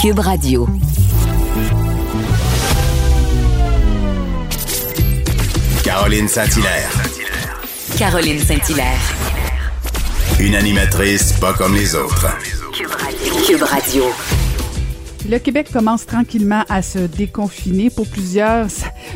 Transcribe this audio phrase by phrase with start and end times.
[0.00, 0.66] Cube Radio.
[5.84, 6.90] Caroline Saint-Hilaire.
[7.98, 8.98] Caroline Saint-Hilaire.
[10.40, 12.28] Une animatrice pas comme les autres.
[13.46, 14.04] Cube Radio.
[15.28, 17.90] Le Québec commence tranquillement à se déconfiner.
[17.90, 18.68] Pour plusieurs,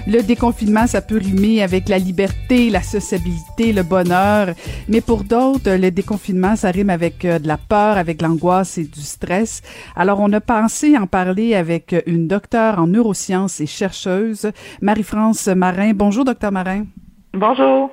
[0.07, 4.49] le déconfinement, ça peut rimer avec la liberté, la sociabilité, le bonheur.
[4.89, 8.85] Mais pour d'autres, le déconfinement, ça rime avec euh, de la peur, avec l'angoisse et
[8.85, 9.63] du stress.
[9.97, 14.51] Alors, on a pensé en parler avec une docteure en neurosciences et chercheuse,
[14.83, 15.93] Marie-France Marin.
[15.95, 16.85] Bonjour, docteur Marin.
[17.33, 17.91] Bonjour.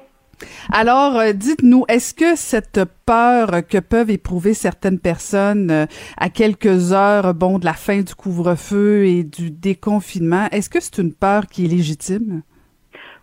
[0.72, 5.86] Alors, euh, dites-nous, est-ce que cette peur que peuvent éprouver certaines personnes euh,
[6.18, 10.98] à quelques heures, bon, de la fin du couvre-feu et du déconfinement, est-ce que c'est
[10.99, 12.41] une peur qui est légitime?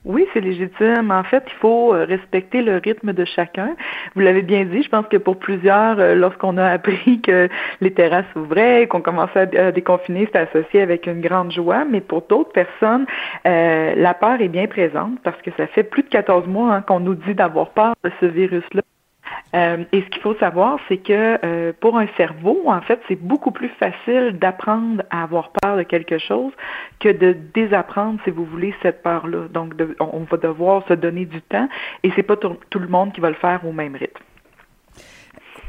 [0.04, 1.10] Oui, c'est légitime.
[1.10, 3.74] En fait, il faut euh, respecter le rythme de chacun.
[4.14, 7.48] Vous l'avez bien dit, je pense que pour plusieurs, euh, lorsqu'on a appris que
[7.80, 11.84] les terrasses s'ouvraient, qu'on commençait à déconfiner, c'était associé avec une grande joie.
[11.84, 13.06] Mais pour d'autres personnes,
[13.46, 16.82] euh, la peur est bien présente parce que ça fait plus de 14 mois hein,
[16.82, 18.82] qu'on nous dit d'avoir peur de ce virus-là.
[19.54, 23.20] Euh, et ce qu'il faut savoir, c'est que euh, pour un cerveau, en fait, c'est
[23.20, 26.52] beaucoup plus facile d'apprendre à avoir peur de quelque chose
[27.00, 29.48] que de désapprendre, si vous voulez, cette peur-là.
[29.48, 31.68] Donc, on va devoir se donner du temps
[32.02, 34.22] et c'est pas tout le monde qui va le faire au même rythme.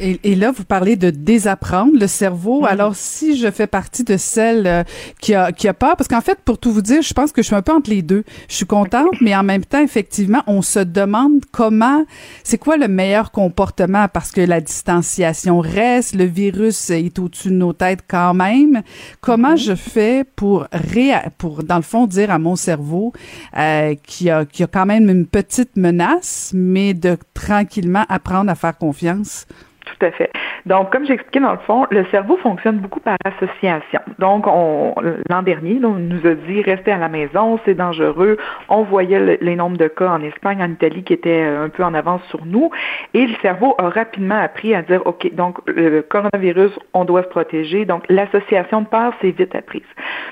[0.02, 2.66] Et, là, vous parlez de désapprendre le cerveau.
[2.66, 4.84] Alors, si je fais partie de celle euh,
[5.20, 7.42] qui a qui a peur, parce qu'en fait, pour tout vous dire, je pense que
[7.42, 8.24] je suis un peu entre les deux.
[8.48, 12.06] Je suis contente, mais en même temps, effectivement, on se demande comment,
[12.44, 17.56] c'est quoi le meilleur comportement, parce que la distanciation reste, le virus est au-dessus de
[17.56, 18.82] nos têtes quand même.
[19.20, 23.12] Comment je fais pour ré, pour dans le fond dire à mon cerveau
[23.58, 28.56] euh, qui a qui a quand même une petite menace, mais de tranquillement apprendre à
[28.56, 29.46] faire confiance?
[29.90, 30.32] Tout à fait.
[30.66, 34.02] Donc, comme j'expliquais dans le fond, le cerveau fonctionne beaucoup par association.
[34.20, 34.94] Donc, on,
[35.30, 38.38] l'an dernier, on nous a dit restez à la maison, c'est dangereux.
[38.68, 41.84] On voyait les nombres de cas en Espagne, en Italie qui étaient euh, un peu
[41.84, 42.70] en avance sur nous.
[43.14, 47.30] Et le cerveau a rapidement appris à dire OK, donc le coronavirus, on doit se
[47.30, 47.86] protéger.
[47.86, 49.82] Donc, l'association de peur, c'est vite apprise.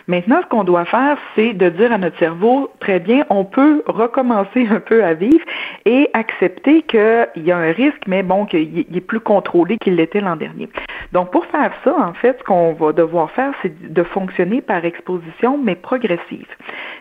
[0.07, 3.83] Maintenant, ce qu'on doit faire, c'est de dire à notre cerveau très bien, on peut
[3.87, 5.43] recommencer un peu à vivre
[5.85, 9.46] et accepter qu'il y a un risque, mais bon, qu'il est plus contrôlé
[9.79, 10.69] qu'il l'était l'an dernier.
[11.13, 14.83] Donc, pour faire ça, en fait, ce qu'on va devoir faire, c'est de fonctionner par
[14.83, 16.47] exposition, mais progressive.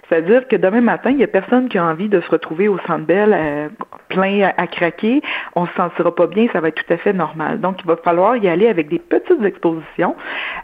[0.09, 2.79] C'est-à-dire que demain matin, il n'y a personne qui a envie de se retrouver au
[2.87, 3.69] centre belle euh,
[4.09, 5.21] plein à, craquer.
[5.57, 7.61] On se sentira pas bien, ça va être tout à fait normal.
[7.61, 10.15] Donc, il va falloir y aller avec des petites expositions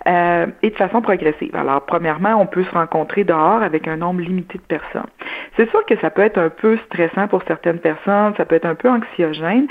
[0.06, 1.54] euh, et de façon progressive.
[1.56, 5.10] Alors, premièrement, on peut se rencontrer dehors avec un nombre limité de personnes.
[5.56, 8.66] C'est sûr que ça peut être un peu stressant pour certaines personnes, ça peut être
[8.66, 9.66] un peu anxiogène.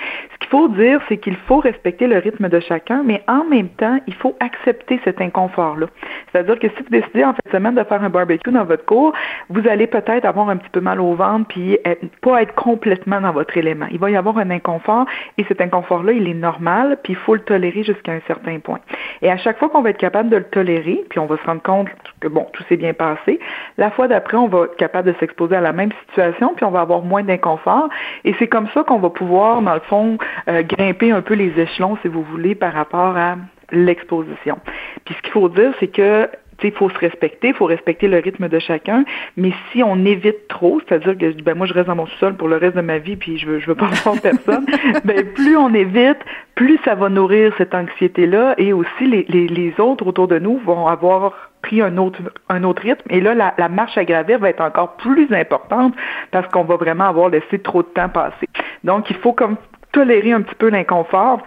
[0.51, 4.13] Faut dire, c'est qu'il faut respecter le rythme de chacun, mais en même temps, il
[4.13, 5.87] faut accepter cet inconfort-là.
[6.31, 8.85] C'est-à-dire que si vous décidez en fin de semaine de faire un barbecue dans votre
[8.85, 9.13] cour,
[9.49, 11.77] vous allez peut-être avoir un petit peu mal au ventre puis
[12.21, 13.87] pas être complètement dans votre élément.
[13.91, 15.05] Il va y avoir un inconfort
[15.37, 18.79] et cet inconfort-là, il est normal puis il faut le tolérer jusqu'à un certain point.
[19.21, 21.43] Et à chaque fois qu'on va être capable de le tolérer, puis on va se
[21.43, 21.87] rendre compte
[22.19, 23.39] que bon, tout s'est bien passé,
[23.77, 26.71] la fois d'après, on va être capable de s'exposer à la même situation puis on
[26.71, 27.87] va avoir moins d'inconfort
[28.25, 30.17] et c'est comme ça qu'on va pouvoir, dans le fond,
[30.47, 33.37] euh, grimper un peu les échelons, si vous voulez, par rapport à
[33.71, 34.59] l'exposition.
[35.05, 36.29] Puis ce qu'il faut dire, c'est que
[36.63, 39.03] il faut se respecter, il faut respecter le rythme de chacun,
[39.37, 42.47] mais si on évite trop, c'est-à-dire que ben moi je reste dans mon sous-sol pour
[42.47, 44.65] le reste de ma vie puis je veux je veux pas voir personne,
[45.05, 46.19] ben plus on évite,
[46.55, 50.39] plus ça va nourrir cette anxiété là et aussi les, les, les autres autour de
[50.39, 52.19] nous vont avoir pris un autre
[52.49, 55.93] un autre rythme et là la, la marche à gravir va être encore plus importante
[56.31, 58.47] parce qu'on va vraiment avoir laissé trop de temps passer.
[58.83, 59.57] Donc il faut comme
[59.91, 61.41] tolérer un petit peu l'inconfort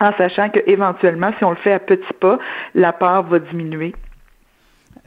[0.00, 2.38] en sachant qu'éventuellement, si on le fait à petits pas,
[2.74, 3.94] la peur va diminuer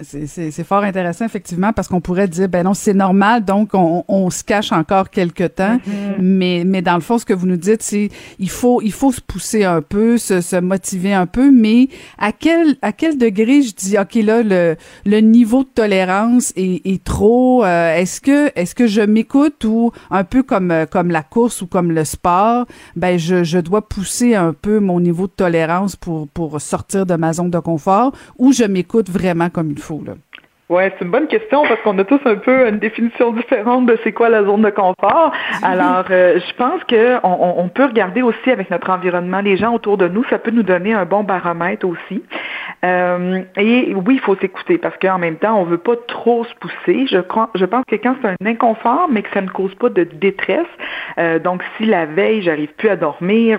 [0.01, 4.29] c'est fort intéressant, effectivement, parce qu'on pourrait dire, ben non, c'est normal, donc on, on,
[4.29, 5.77] se cache encore quelque temps.
[5.77, 6.15] Mm-hmm.
[6.19, 9.11] mais, mais dans le fond, ce que vous nous dites, c'est il faut, il faut
[9.11, 13.62] se pousser un peu, se, se motiver un peu, mais à quel, à quel degré
[13.62, 14.75] je dis, OK, là, le,
[15.06, 19.91] le niveau de tolérance est, est trop, euh, est-ce que, est-ce que je m'écoute ou
[20.12, 22.65] un peu comme, comme la course ou comme le sport,
[22.95, 27.15] ben je, je dois pousser un peu mon niveau de tolérance pour, pour sortir de
[27.15, 29.88] ma zone de confort ou je m'écoute vraiment comme il faut?
[30.69, 33.97] Oui, c'est une bonne question parce qu'on a tous un peu une définition différente de
[34.03, 35.31] c'est quoi la zone de confort.
[35.63, 39.97] Alors, euh, je pense que on, peut regarder aussi avec notre environnement, les gens autour
[39.97, 42.21] de nous, ça peut nous donner un bon baromètre aussi.
[42.86, 46.53] Euh, et oui, il faut s'écouter parce qu'en même temps, on veut pas trop se
[46.59, 47.07] pousser.
[47.07, 49.89] Je crois, je pense que quand c'est un inconfort, mais que ça ne cause pas
[49.89, 50.68] de détresse,
[51.18, 53.57] euh, donc si la veille, j'arrive plus à dormir,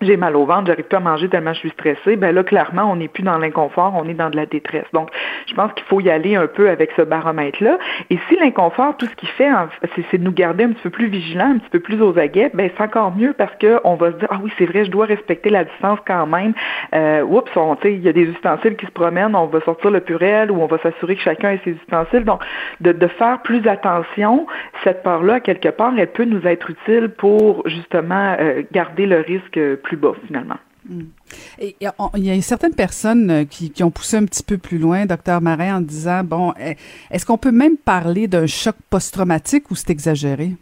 [0.00, 2.90] j'ai mal au ventre, j'arrive plus à manger tellement je suis stressée, ben là, clairement,
[2.90, 4.86] on n'est plus dans l'inconfort, on est dans de la détresse.
[4.92, 5.10] Donc,
[5.46, 7.78] je pense qu'il faut y aller un peu avec ce baromètre-là.
[8.10, 9.48] Et si l'inconfort, tout ce qu'il fait,
[10.10, 12.50] c'est de nous garder un petit peu plus vigilants, un petit peu plus aux aguets,
[12.54, 15.06] ben c'est encore mieux parce qu'on va se dire, ah oui, c'est vrai, je dois
[15.06, 16.54] respecter la distance quand même.
[16.94, 17.50] Euh, oups,
[17.84, 20.66] il y a des ustensiles qui se promènent, on va sortir le purel ou on
[20.66, 22.24] va s'assurer que chacun ait ses ustensiles.
[22.24, 22.40] Donc,
[22.80, 24.46] de, de faire plus attention,
[24.84, 29.58] cette part-là, quelque part, elle peut nous être utile pour justement euh, garder le risque
[29.82, 30.58] plus bas finalement.
[30.88, 31.04] Hmm.
[31.60, 35.06] Et, il y a certaines personnes euh, qui, ont poussé un petit peu plus loin,
[35.06, 36.54] docteur Marin, en disant bon,
[37.10, 40.56] est-ce qu'on peut même parler d'un choc post-traumatique ou c'est exagéré?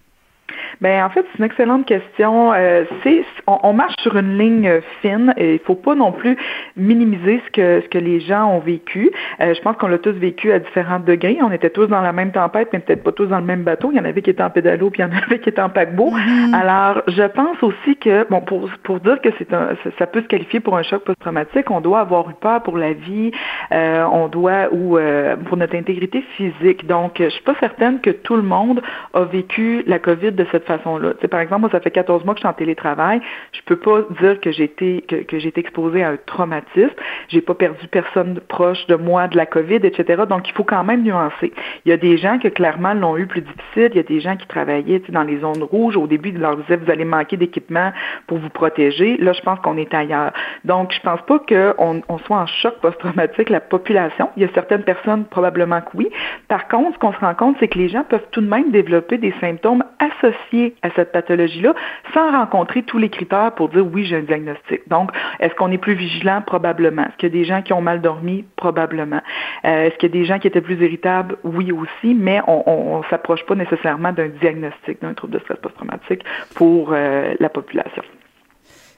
[0.81, 2.53] Ben en fait, c'est une excellente question.
[2.55, 6.38] Euh, c'est on, marche sur une ligne fine et il faut pas non plus
[6.77, 9.11] minimiser ce que ce que les gens ont vécu.
[9.41, 11.38] Euh, je pense qu'on l'a tous vécu à différents degrés.
[11.43, 13.91] On était tous dans la même tempête, mais peut-être pas tous dans le même bateau.
[13.93, 15.61] Il y en avait qui étaient en pédalo, puis il y en avait qui étaient
[15.61, 16.12] en paquebot.
[16.55, 20.29] Alors, je pense aussi que bon pour pour dire que c'est un ça, peut se
[20.29, 23.33] qualifier pour un choc post-traumatique, on doit avoir eu peur pour la vie,
[23.73, 26.87] euh, on doit ou euh, pour notre intégrité physique.
[26.87, 28.81] Donc, je suis pas certaine que tout le monde
[29.12, 32.43] a vécu la COVID de cette par exemple, moi, ça fait 14 mois que je
[32.43, 33.20] suis en télétravail.
[33.52, 36.90] Je peux pas dire que j'ai été que, que j'ai été exposée à un traumatisme.
[37.28, 40.25] J'ai pas perdu personne proche de moi de la COVID, etc.
[40.28, 41.52] Donc, il faut quand même nuancer.
[41.84, 43.90] Il y a des gens qui clairement l'ont eu plus difficile.
[43.90, 45.96] Il y a des gens qui travaillaient dans les zones rouges.
[45.96, 47.93] Au début, ils leur disaient vous allez manquer d'équipement
[48.26, 49.16] pour vous protéger.
[49.19, 50.32] Là, je pense qu'on est ailleurs.
[50.64, 54.31] Donc, je pense pas qu'on on soit en choc post-traumatique la population.
[54.37, 56.11] Il y a certaines personnes probablement que oui.
[56.49, 58.70] Par contre, ce qu'on se rend compte, c'est que les gens peuvent tout de même
[58.70, 61.75] développer des symptômes associés à cette pathologie-là
[62.15, 64.89] sans rencontrer tous les critères pour dire oui, j'ai un diagnostic.
[64.89, 65.11] Donc,
[65.41, 66.43] est-ce qu'on est plus vigilant?
[66.47, 67.03] Probablement.
[67.03, 68.45] Est-ce qu'il y a des gens qui ont mal dormi?
[68.57, 69.21] Probablement.
[69.65, 71.37] Euh, est-ce qu'il y a des gens qui étaient plus irritables?
[71.45, 76.25] Oui aussi, mais on ne s'approche pas nécessairement d'un diagnostic d'un trouble de stress post-traumatique
[76.55, 78.03] pour euh, la population.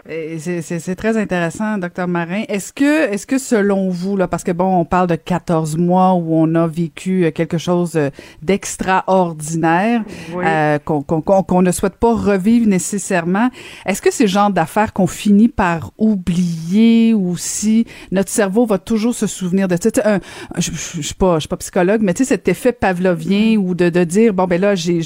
[0.05, 2.43] C'est très intéressant, docteur Marin.
[2.49, 6.15] Est-ce que, est-ce que selon vous, là, parce que bon, on parle de 14 mois
[6.15, 8.11] où on a vécu euh, quelque chose euh,
[8.43, 10.03] d'extraordinaire,
[10.35, 13.49] euh, qu'on ne souhaite pas revivre nécessairement,
[13.87, 18.79] est-ce que c'est le genre d'affaires qu'on finit par oublier ou si notre cerveau va
[18.79, 20.19] toujours se souvenir de ça?
[20.59, 23.77] je, je, suis pas, je suis pas psychologue, mais tu sais, cet effet pavlovien ou
[23.77, 24.99] de, de dire, bon, ben là, j'ai,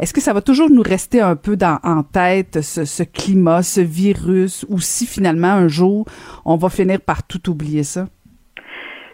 [0.00, 3.62] est-ce que ça va toujours nous rester un peu dans, en tête, ce, ce climat,
[3.62, 4.23] ce virus?
[4.68, 6.06] Ou si finalement un jour
[6.44, 8.08] on va finir par tout oublier ça?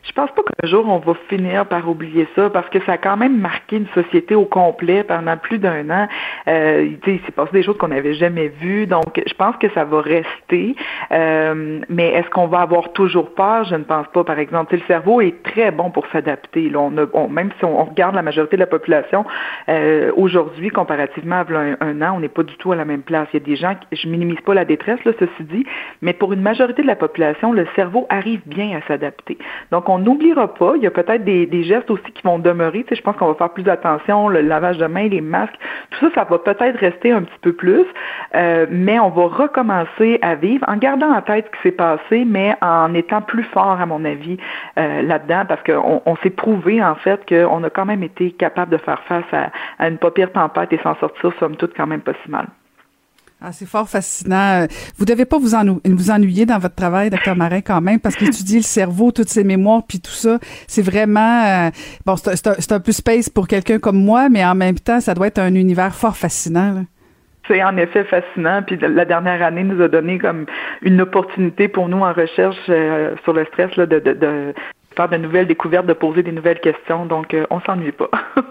[0.02, 2.98] Je pense pas qu'un jour on va finir par oublier ça parce que ça a
[2.98, 6.08] quand même marqué une société au complet pendant plus d'un an.
[6.48, 9.84] Euh, il s'est passé des choses qu'on n'avait jamais vues, donc je pense que ça
[9.84, 10.74] va rester.
[11.12, 13.64] Euh, mais est-ce qu'on va avoir toujours peur?
[13.64, 14.24] Je ne pense pas.
[14.24, 16.70] Par exemple, le cerveau est très bon pour s'adapter.
[16.74, 19.24] On, on, même si on, regarde la majorité de la population
[19.68, 21.46] euh, aujourd'hui, comparativement à
[21.80, 23.28] un, an, on n'est pas du tout à la même place.
[23.32, 25.66] Il y a des gens, je minimise pas la détresse là, ceci dit,
[26.02, 29.38] mais pour une majorité de la population, le cerveau arrive bien à s'adapter.
[29.70, 30.74] Donc on n'oubliera pas.
[30.76, 32.82] Il y a peut-être des, gestes aussi qui vont demeurer.
[32.84, 35.54] Tu sais, je pense qu'on va faire plus attention, le lavage de mains, les masques,
[35.90, 37.84] tout ça, ça va peut-être rester un petit peu plus,
[38.34, 42.24] euh, mais on va recommencer à vivre en gardant en tête ce qui s'est passé,
[42.26, 44.38] mais en étant plus fort, à mon avis,
[44.78, 48.72] euh, là-dedans, parce qu'on on, s'est prouvé, en fait, qu'on a quand même été capable
[48.72, 51.86] de faire face à, à une pas pire tempête et s'en sortir, somme toute, quand
[51.86, 52.46] même pas si mal.
[53.42, 54.66] Ah, c'est fort fascinant.
[54.98, 58.58] Vous devez pas vous, vous ennuyer dans votre travail, docteur Marin, quand même, parce qu'étudier
[58.58, 61.44] le cerveau, toutes ses mémoires, puis tout ça, c'est vraiment...
[61.46, 61.70] Euh,
[62.04, 65.28] bon, c'est un, peu space pour quelqu'un comme moi, mais en même temps, ça doit
[65.28, 66.84] être un univers fort fascinant.
[67.48, 68.62] C'est en effet fascinant.
[68.62, 70.44] Puis la dernière année nous a donné comme
[70.82, 74.54] une opportunité pour nous en recherche euh, sur le stress là, de, de, de,
[75.00, 77.06] faire de nouvelles découvertes, de poser des nouvelles questions.
[77.06, 78.10] Donc, euh, on s'ennuie pas.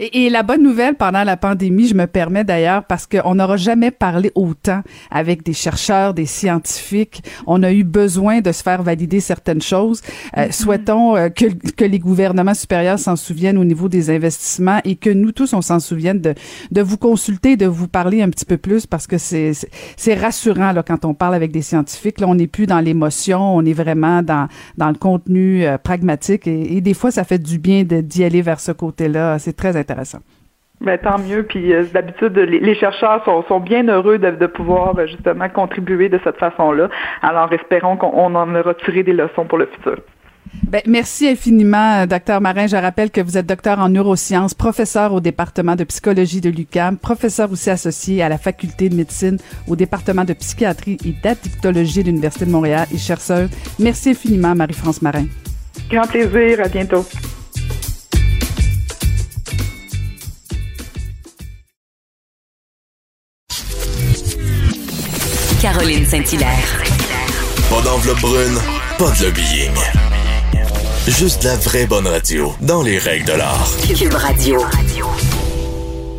[0.00, 3.56] et, et, la bonne nouvelle pendant la pandémie, je me permets d'ailleurs, parce qu'on n'aura
[3.56, 7.22] jamais parlé autant avec des chercheurs, des scientifiques.
[7.46, 10.02] On a eu besoin de se faire valider certaines choses.
[10.36, 10.52] Euh, mm-hmm.
[10.52, 15.10] Souhaitons euh, que, que les gouvernements supérieurs s'en souviennent au niveau des investissements et que
[15.10, 16.34] nous tous, on s'en souvienne de,
[16.70, 20.82] de vous consulter, de vous parler un petit peu plus parce que c'est rassurant là,
[20.82, 22.20] quand on parle avec des scientifiques.
[22.20, 26.46] Là, on n'est plus dans l'émotion, on est vraiment dans, dans le contenu euh, pragmatique
[26.46, 29.38] et, des fois, ça fait du bien d'y aller vers ce côté-là.
[29.38, 30.18] C'est très intéressant.
[30.82, 31.42] Ben, tant mieux.
[31.42, 36.10] Puis euh, d'habitude, les, chercheurs sont, sont, bien heureux de, de pouvoir ben, justement contribuer
[36.10, 36.90] de cette façon-là.
[37.22, 39.96] Alors espérons qu'on en aura tiré des leçons pour le futur.
[40.64, 42.66] Ben, merci infiniment, euh, docteur Marin.
[42.66, 46.98] Je rappelle que vous êtes docteur en neurosciences, professeur au département de psychologie de l'UQAM,
[46.98, 49.38] professeur aussi associé à la faculté de médecine
[49.68, 53.48] au département de psychiatrie et d'addictologie de l'Université de Montréal et chercheur.
[53.78, 55.24] Merci infiniment, Marie-France Marin.
[55.90, 56.60] Grand plaisir.
[56.64, 57.06] À bientôt.
[65.60, 66.82] Caroline Saint-Hilaire.
[67.70, 68.58] Pas d'enveloppe brune,
[68.98, 69.74] pas de lobbying.
[71.08, 73.68] Juste la vraie bonne radio, dans les règles de l'art.
[73.96, 74.60] Cube Radio.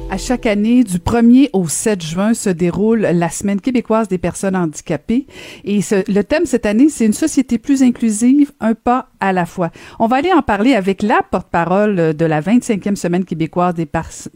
[0.09, 4.55] À chaque année, du 1er au 7 juin, se déroule la Semaine québécoise des personnes
[4.55, 5.27] handicapées.
[5.65, 9.45] Et ce- le thème cette année, c'est une société plus inclusive, un pas à la
[9.45, 9.69] fois.
[9.99, 13.85] On va aller en parler avec la porte-parole de la 25e Semaine québécoise des,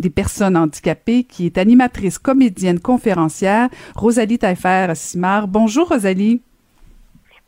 [0.10, 5.48] personnes handicapées, qui est animatrice, comédienne, conférencière, Rosalie Taillefer-Simard.
[5.48, 6.42] Bonjour, Rosalie.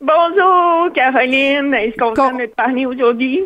[0.00, 1.74] Bonjour, Caroline.
[1.74, 3.40] Est-ce qu'on Con- te parler aujourd'hui?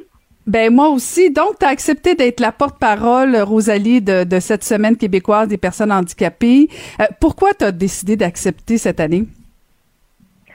[0.49, 1.31] Ben moi aussi.
[1.31, 5.93] Donc, tu as accepté d'être la porte-parole, Rosalie, de, de cette semaine québécoise des personnes
[5.93, 6.69] handicapées.
[7.01, 9.25] Euh, pourquoi tu as décidé d'accepter cette année?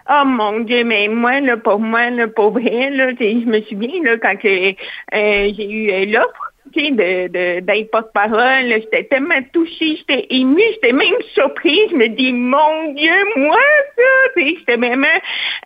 [0.10, 4.02] Oh mon Dieu, mais moi, là, pour moi, là, pour vrai, là, je me souviens,
[4.04, 4.74] là, quand euh,
[5.56, 11.90] j'ai eu euh, l'offre, de, d'être porte-parole, j'étais tellement touchée, j'étais émue, j'étais même surprise,
[11.92, 13.60] je me dis, mon Dieu, moi,
[13.96, 14.04] ça,
[14.36, 15.08] j'étais vraiment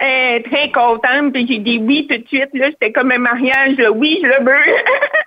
[0.02, 3.78] euh, très contente, puis j'ai dit oui tout de suite, là, c'était comme un mariage,
[3.78, 4.76] là, oui, je le veux.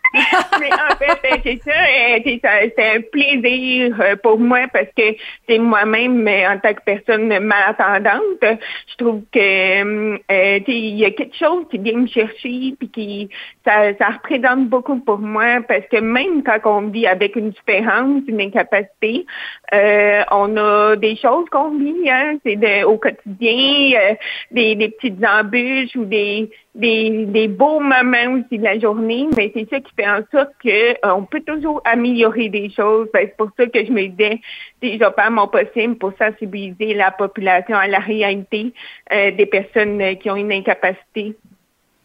[0.61, 4.67] Mais en fait, euh, c'est ça, euh, c'est ça, c'est un plaisir euh, pour moi
[4.73, 5.15] parce que
[5.49, 11.37] c'est moi-même, en tant que personne malentendante, je trouve que euh, il y a quelque
[11.37, 13.29] chose qui vient me chercher puis qui
[13.65, 18.23] ça, ça représente beaucoup pour moi parce que même quand on vit avec une différence,
[18.27, 19.27] une incapacité,
[19.73, 24.15] euh, on a des choses qu'on vit, hein, c'est au quotidien, euh,
[24.51, 29.51] des, des petites embûches ou des des, des beaux moments aussi de la journée, mais
[29.55, 33.09] c'est ça qui fait en sorte que euh, on peut toujours améliorer des choses.
[33.13, 34.41] Ben, c'est pour ça que je me disais,
[34.81, 38.73] vais faire mon possible pour sensibiliser la population à la réalité
[39.13, 41.37] euh, des personnes euh, qui ont une incapacité.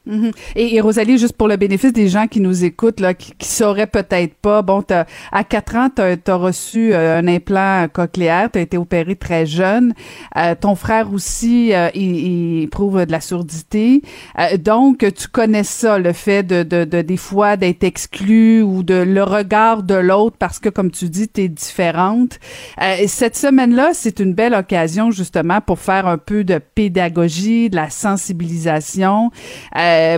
[0.06, 0.32] Mhm.
[0.56, 3.48] et, et Rosalie, juste pour le bénéfice des gens qui nous écoutent, là, qui, qui
[3.48, 4.84] sauraient peut-être pas, bon,
[5.32, 9.46] à 4 ans, tu as, reçu euh, un implant cochléaire, tu as été opéré très
[9.46, 9.94] jeune.
[10.38, 14.02] Euh, ton frère aussi, euh, il, il prouve de la surdité.
[14.40, 18.84] Euh, donc, tu connais ça, le fait de, de, de des fois d'être exclu ou
[18.84, 22.40] de le regard de l'autre parce que, comme tu dis, tu es différente.
[22.82, 27.76] Euh, cette semaine-là, c'est une belle occasion justement pour faire un peu de pédagogie, de
[27.76, 29.32] la sensibilisation.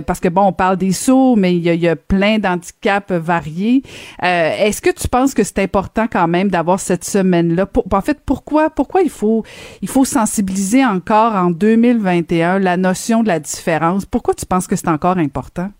[0.06, 3.82] Parce que bon, on parle des sourds, mais il y a, plein d'handicaps variés.
[4.22, 7.68] Euh, Est-ce que tu penses que c'est important quand même d'avoir cette semaine-là?
[7.90, 9.44] En fait, pourquoi pourquoi il faut
[9.82, 14.06] il faut sensibiliser encore en 2021 la notion de la différence?
[14.06, 15.70] Pourquoi tu penses que c'est encore important?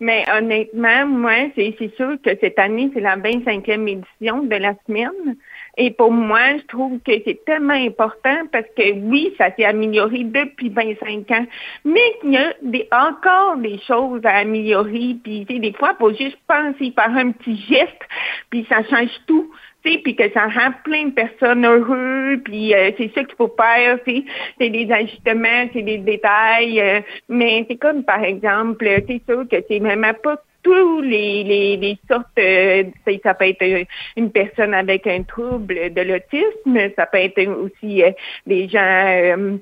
[0.00, 5.36] Mais honnêtement, moi, c'est sûr que cette année, c'est la 25e édition de la semaine.
[5.76, 10.24] Et pour moi, je trouve que c'est tellement important parce que oui, ça s'est amélioré
[10.24, 11.46] depuis 25 ans,
[11.84, 15.16] mais il y a encore des choses à améliorer.
[15.22, 18.00] Puis, tu sais, des fois, il faut juste penser par un petit geste,
[18.50, 19.50] puis ça change tout.
[19.82, 23.98] Puis que ça rend plein de personnes heureux, puis euh, c'est ça qu'il faut faire,
[24.06, 29.56] c'est des ajustements, c'est des détails, euh, mais c'est comme par exemple, c'est sûr que
[29.68, 34.74] c'est même pas tous les, les, les sortes, euh, ça, ça peut être une personne
[34.74, 38.10] avec un trouble de l'autisme, ça peut être aussi euh,
[38.46, 39.56] des gens euh,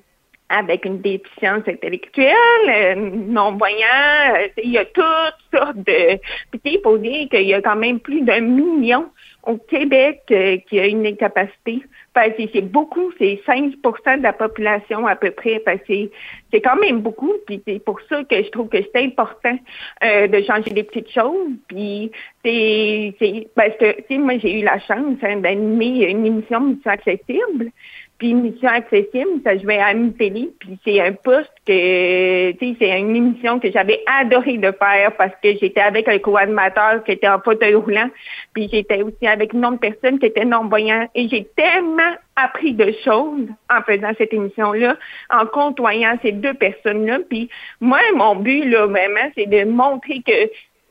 [0.49, 6.19] avec une déficience intellectuelle, non-voyants, il y a toutes sortes de...
[6.51, 9.07] Puis dire qu'il y a quand même plus d'un million
[9.45, 11.83] au Québec euh, qui a une incapacité.
[12.15, 12.21] Que
[12.53, 15.61] c'est beaucoup, c'est 5% de la population à peu près.
[15.61, 17.33] Que c'est, quand même beaucoup.
[17.47, 19.59] Puis c'est pour ça que je trouve que c'est important
[20.05, 21.53] euh, de changer des petites choses.
[21.69, 22.11] Puis
[22.45, 27.71] c'est, parce que moi j'ai eu la chance hein, d'animer une émission Mission accessible.
[28.23, 30.51] Puis Mission accessible, ça jouait à télé.
[30.61, 35.17] Puis c'est un poste que, tu sais, c'est une émission que j'avais adoré de faire
[35.19, 38.09] parce que j'étais avec un co-animateur qui était en fauteuil roulant.
[38.55, 41.09] Puis j'étais aussi avec une autre personne qui était non-voyant.
[41.17, 44.97] Et j'ai tellement appris de choses en faisant cette émission-là,
[45.29, 47.19] en côtoyant ces deux personnes-là.
[47.29, 47.51] Puis
[47.81, 50.49] moi, mon but, là, vraiment, c'est de montrer que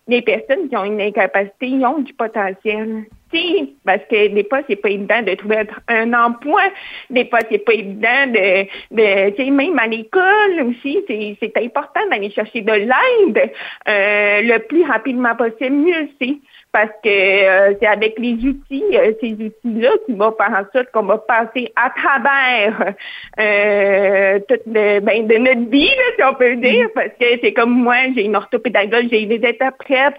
[0.10, 3.06] les personnes qui ont une incapacité, ils ont du potentiel.
[3.86, 6.62] Parce que des fois, c'est pas évident de trouver un emploi.
[7.10, 11.58] Des fois, c'est pas évident de, de tu sais, même à l'école aussi, c'est, c'est
[11.58, 13.52] important d'aller chercher de l'aide
[13.88, 16.38] euh, le plus rapidement possible, mieux c'est.
[16.74, 20.90] Parce que euh, c'est avec les outils, euh, ces outils-là, qui vont faire en sorte
[20.94, 22.94] qu'on va passer à travers
[23.40, 26.88] euh, toute le, ben, de notre vie, là, si on peut dire.
[26.96, 30.16] Parce que c'est comme moi, j'ai une orthopédagogue, j'ai des interprètes,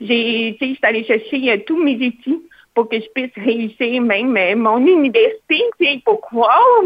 [0.00, 2.40] j'ai, tu sais, je suis allée chercher euh, tous mes outils
[2.74, 6.02] pour que je puisse réussir même euh, mon université, tu sais,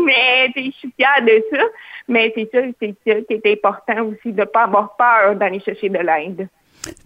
[0.04, 1.64] mais je suis fière de ça.
[2.08, 5.60] Mais c'est ça, c'est ça qui est important aussi, de ne pas avoir peur d'aller
[5.60, 6.48] chercher de l'aide.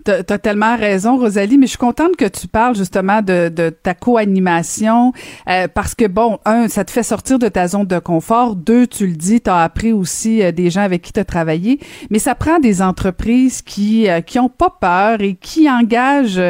[0.04, 3.70] Tu as tellement raison, Rosalie, mais je suis contente que tu parles justement de, de
[3.70, 5.12] ta co-animation
[5.49, 8.56] euh, parce que, bon, un, ça te fait sortir de ta zone de confort.
[8.56, 11.25] Deux, tu le dis, tu as appris aussi euh, des gens avec qui tu as
[11.25, 11.78] travaillé.
[12.11, 16.42] Mais ça prend des entreprises qui euh, qui ont pas peur et qui engagent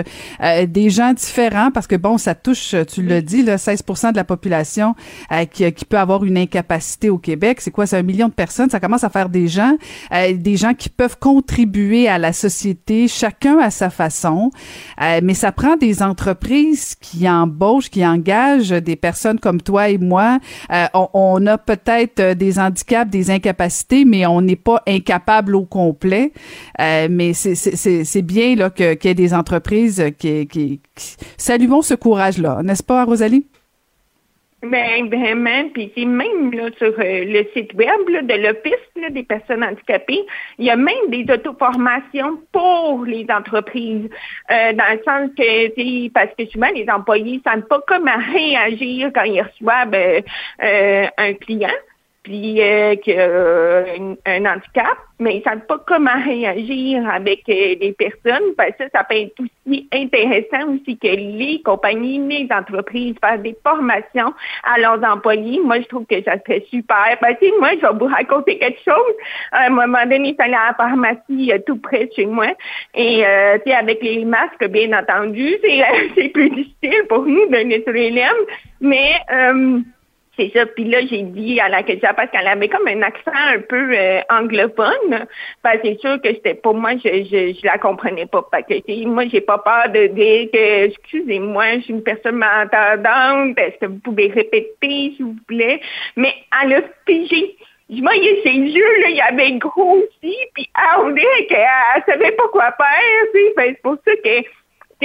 [0.68, 3.82] des gens différents parce que, bon, ça touche, tu le dis, là, 16
[4.12, 4.94] de la population
[5.50, 7.60] qui, qui peut avoir une incapacité au Québec.
[7.60, 7.86] C'est quoi?
[7.86, 8.70] C'est un million de personnes.
[8.70, 9.76] Ça commence à faire des gens,
[10.10, 14.50] des gens qui peuvent contribuer à la société chacun à sa façon,
[15.02, 19.98] euh, mais ça prend des entreprises qui embauchent, qui engagent des personnes comme toi et
[19.98, 20.38] moi.
[20.72, 25.64] Euh, on, a peut-être euh, des handicaps, des incapacités, mais on n'est pas incapable au
[25.64, 26.32] complet.
[26.78, 32.60] mais c'est bien là qu'il y ait des entreprises qui, qui, qui saluons ce courage-là,
[32.62, 33.46] n'est-ce pas, Rosalie?
[34.62, 39.62] Ben vraiment, puis même là sur euh, le site web là, de l'Office des personnes
[39.62, 40.26] handicapées,
[40.58, 44.10] il y a même des auto-formations pour les entreprises,
[44.50, 49.12] euh, dans le sens que parce que souvent les employés ne savent pas comment réagir
[49.14, 51.70] quand ils reçoivent euh, un client
[52.28, 52.94] puis euh,
[54.26, 58.54] a un, handicap, mais ils ne savent pas comment réagir avec euh, les personnes.
[58.54, 63.56] Parce que ça, peut être aussi intéressant aussi que les compagnies, les entreprises fassent des
[63.64, 65.58] formations à leurs employés.
[65.64, 67.16] Moi, je trouve que ça serait super.
[67.22, 69.14] Ben, moi, je vais vous raconter quelque chose.
[69.52, 72.48] À un moment donné, j'allais à la pharmacie euh, tout près de chez moi.
[72.94, 75.56] Et euh, avec les masques, bien entendu,
[76.14, 78.28] c'est plus difficile pour nous de nettoyer les.
[78.82, 79.80] Mais euh,
[80.38, 80.66] c'est ça.
[80.66, 83.90] Puis là, j'ai dit à la question parce qu'elle avait comme un accent un peu
[83.92, 85.26] euh, anglophone.
[85.64, 88.46] Ben, c'est sûr que c'était pour moi, je, je, la comprenais pas.
[88.50, 93.58] Parce que moi, j'ai pas peur de dire que excusez-moi, je suis une personne malentendante.
[93.58, 95.80] Est-ce que vous pouvez répéter, s'il vous plaît?
[96.16, 97.56] Mais elle a figé.
[97.90, 100.68] Je voyais ses yeux, là, il y avait gros aussi, puis
[100.98, 104.42] on dirait qu'elle savait pas quoi faire, c'est pour ça que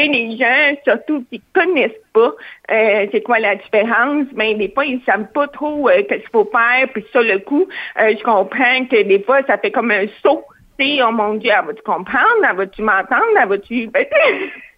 [0.01, 2.33] les gens, surtout qui connaissent pas
[2.71, 6.21] euh, c'est quoi la différence, mais ben, des fois, ils savent pas trop euh, qu'est-ce
[6.21, 7.67] qu'il faut faire, puis sur le coup,
[7.99, 10.43] euh, je comprends que des fois, ça fait comme un saut.
[10.79, 12.43] Tu oh mon Dieu, elle va-tu comprendre?
[12.49, 13.37] Elle va-tu m'entendre?
[13.41, 13.89] Elle va-tu...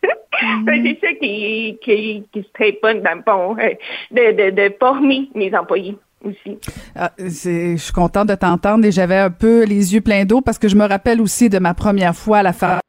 [0.02, 3.56] Ben, ben, c'est ça qui, qui, qui serait pas dans le fond,
[4.12, 5.98] de, de, de former mes employés.
[6.24, 6.60] Aussi.
[6.96, 10.60] Ah, je suis contente de t'entendre et j'avais un peu les yeux pleins d'eau parce
[10.60, 12.80] que je me rappelle aussi de ma première fois à la fin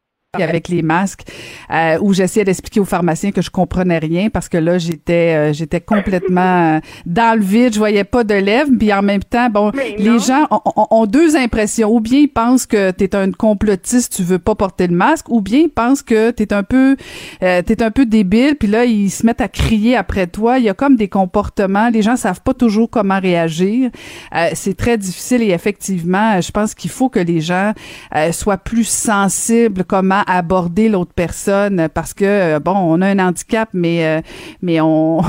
[0.42, 1.25] avec les masques,
[1.70, 5.53] euh, où j'essayais d'expliquer aux pharmaciens que je comprenais rien parce que là j'étais euh,
[5.53, 9.49] j'étais complètement euh, dans le vide, je voyais pas de lèvres, puis en même temps
[9.51, 14.16] bon, les gens ont, deux impressions, ou bien ils pensent que tu es un complotiste,
[14.16, 16.96] tu veux pas porter le masque, ou bien ils pensent que tu es un peu
[17.42, 20.64] euh, t'es un peu débile, puis là ils se mettent à crier après toi, il
[20.64, 23.90] y a comme des comportements, les gens savent pas toujours comment réagir.
[24.55, 27.72] c'est très difficile et effectivement, je pense qu'il faut que les gens
[28.33, 33.69] soient plus sensibles comment aborder l'autre personne parce que euh, bon, on a un handicap,
[33.73, 34.21] mais euh,
[34.62, 35.23] mais on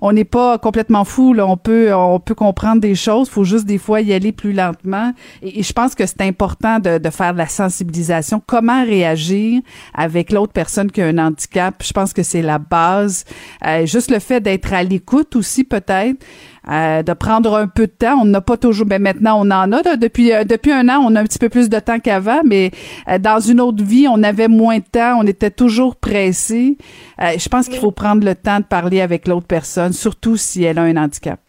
[0.00, 1.32] on n'est pas complètement fou.
[1.34, 1.46] Là.
[1.46, 3.28] On peut on peut comprendre des choses.
[3.28, 5.12] Faut juste des fois y aller plus lentement.
[5.42, 8.42] Et, je pense que c'est important de, de faire de la sensibilisation.
[8.46, 9.62] Comment réagir
[9.94, 11.82] avec l'autre personne qui a un handicap?
[11.82, 13.24] Je pense que c'est la base.
[13.66, 16.24] Euh, juste le fait d'être à l'écoute aussi peut-être.
[16.70, 18.20] Euh, de prendre un peu de temps.
[18.22, 19.96] On n'a pas toujours, mais ben, maintenant on en a.
[19.96, 22.70] depuis euh, depuis un an, on a un petit peu plus de temps qu'avant, mais
[23.08, 25.18] euh, dans une autre vie, on avait moins de temps.
[25.18, 26.76] On était toujours pressé.
[27.18, 30.78] je pense qu'il faut prendre le temps de parler avec l'autre personne, surtout si elle
[30.78, 31.40] a un handicap.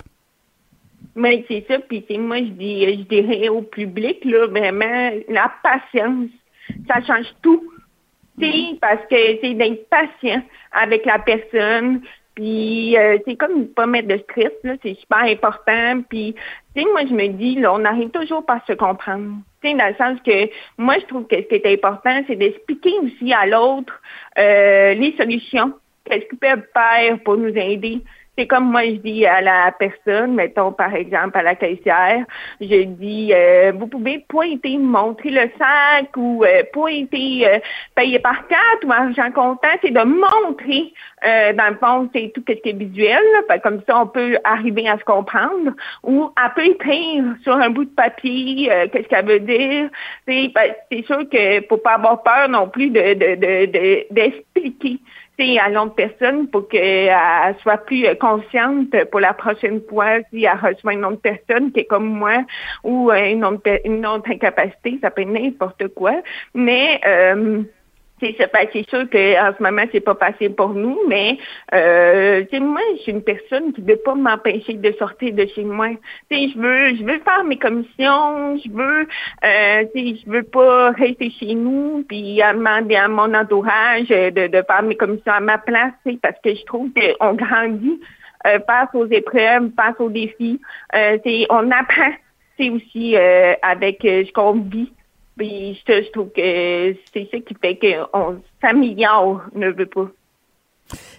[1.16, 1.78] Mais c'est ça.
[1.78, 6.30] Puis moi, je dis, je dirais au public là, vraiment la patience,
[6.88, 7.62] ça change tout.
[8.40, 12.02] C'est parce que c'est d'être patient avec la personne,
[12.36, 16.02] puis euh, c'est comme pas mettre de stress, là, c'est super important.
[16.10, 16.36] Puis,
[16.76, 19.38] tu sais, moi je me dis, là, on arrive toujours par se comprendre.
[19.62, 22.36] Tu sais, dans le sens que moi je trouve que ce qui est important, c'est
[22.36, 24.02] d'expliquer aussi à l'autre
[24.38, 25.74] euh, les solutions,
[26.06, 28.02] qu'est-ce qu'ils peuvent faire pour nous aider.
[28.36, 32.26] C'est comme moi, je dis à la personne, mettons par exemple à la caissière,
[32.60, 37.60] je dis, euh, vous pouvez pointer, montrer le sac ou euh, pointer, euh,
[37.96, 40.94] payer par carte ou argent comptant, c'est de montrer,
[41.24, 43.22] dans le fond, c'est tout ce qui est visuel,
[43.64, 45.72] comme ça on peut arriver à se comprendre,
[46.04, 49.90] ou à peut écrire sur un bout de papier, qu'est-ce qu'elle veut dire.
[50.28, 53.14] C'est sûr que faut pas avoir peur non plus de
[54.12, 55.00] d'expliquer
[55.40, 60.94] à l'autre personne pour qu'elle soit plus consciente pour la prochaine fois si elle reçoit
[60.94, 62.44] une autre personne qui est comme moi
[62.84, 66.22] ou euh, une autre, une autre incapacité, ça peut être n'importe quoi.
[66.54, 67.64] Mais euh,
[68.38, 71.38] c'est ben, c'est sûr qu'en ce moment, c'est pas facile pour nous, mais
[71.74, 75.64] euh, moi, je suis une personne qui ne veut pas m'empêcher de sortir de chez
[75.64, 75.90] moi.
[76.32, 79.08] je veux je veux faire mes commissions, je veux
[79.46, 84.84] euh, je veux pas rester chez nous puis demander à mon entourage de, de faire
[84.84, 88.00] mes commissions à ma place, parce que je trouve qu'on grandit
[88.46, 90.60] euh, face aux épreuves, face aux défis.
[90.96, 91.18] Euh,
[91.50, 92.12] on apprend
[92.60, 94.92] aussi euh, avec ce qu'on vit.
[95.38, 97.98] Puis je, trouve que c'est ça qui fait
[98.62, 100.08] s'améliore, ne veut pas.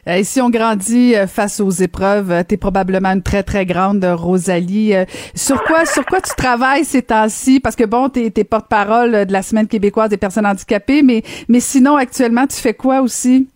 [0.06, 4.92] Et si on grandit face aux épreuves, tu es probablement une très très grande Rosalie.
[5.34, 7.58] sur quoi sur quoi tu travailles ces temps-ci?
[7.58, 11.96] Parce que bon, tu es, porte-parole de la semaine québécoise des personnes handicapées, mais sinon
[11.96, 13.48] actuellement tu fais quoi aussi?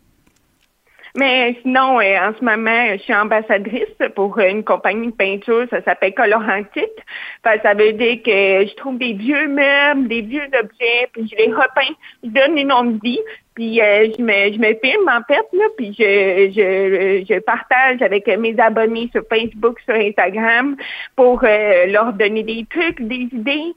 [1.17, 5.83] Mais sinon, euh, en ce moment, je suis ambassadrice pour une compagnie de peinture, ça
[5.83, 7.05] s'appelle Colorantique.
[7.45, 11.53] ça veut dire que je trouve des vieux meubles, des vieux objets, puis je les
[11.53, 13.21] repeins, je donne une noms de vie,
[13.55, 18.01] puis euh, je me je me filme en fait là, puis je, je je partage
[18.03, 20.77] avec mes abonnés sur Facebook, sur Instagram
[21.17, 23.75] pour euh, leur donner des trucs, des idées.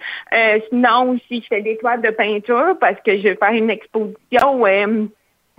[0.69, 4.65] sinon aussi, je fais des toiles de peinture parce que je vais faire une exposition
[4.65, 5.05] euh,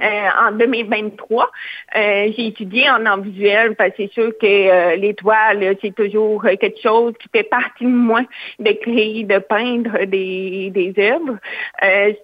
[0.02, 1.50] en 2023.
[1.96, 6.42] Euh, j'ai étudié en art visuel parce que c'est sûr que euh, l'étoile, c'est toujours
[6.42, 8.22] quelque chose qui fait partie de moi
[8.58, 11.38] de créer, de peindre des, des œuvres.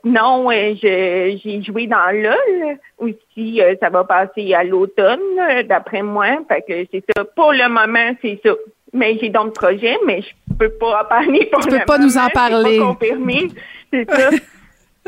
[0.02, 3.60] sinon, j'ai joué dans LOL aussi.
[3.80, 5.20] ça va passer à l'automne,
[5.68, 6.26] d'après moi.
[6.48, 7.24] Fait que c'est ça.
[7.24, 8.54] Pour le moment, c'est ça.
[8.92, 12.16] Mais j'ai d'autres projets, mais je peux pas en parler pour tu peux pas nous
[12.16, 12.80] en parler.
[13.92, 14.30] C'est ça.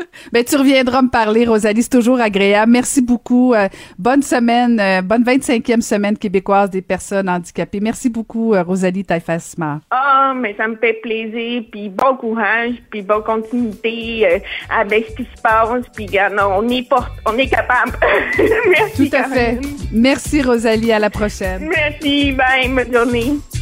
[0.31, 1.83] Ben, tu reviendras me parler, Rosalie.
[1.83, 2.71] C'est toujours agréable.
[2.71, 3.53] Merci beaucoup.
[3.53, 7.79] Euh, bonne semaine, euh, bonne 25e semaine québécoise des personnes handicapées.
[7.79, 9.81] Merci beaucoup, euh, Rosalie Taifasma.
[9.89, 11.63] Ah, mais ça me fait plaisir.
[11.71, 15.85] Puis bon courage, puis bonne continuité avec ce qui se passe.
[15.95, 16.07] Puis
[16.55, 17.91] on est, porte, on est capable.
[18.69, 19.09] Merci.
[19.09, 19.59] Tout à fait.
[19.91, 20.91] Merci, Rosalie.
[20.91, 21.69] À la prochaine.
[21.69, 22.31] Merci.
[22.31, 22.69] Bye.
[22.69, 23.60] Bonne journée.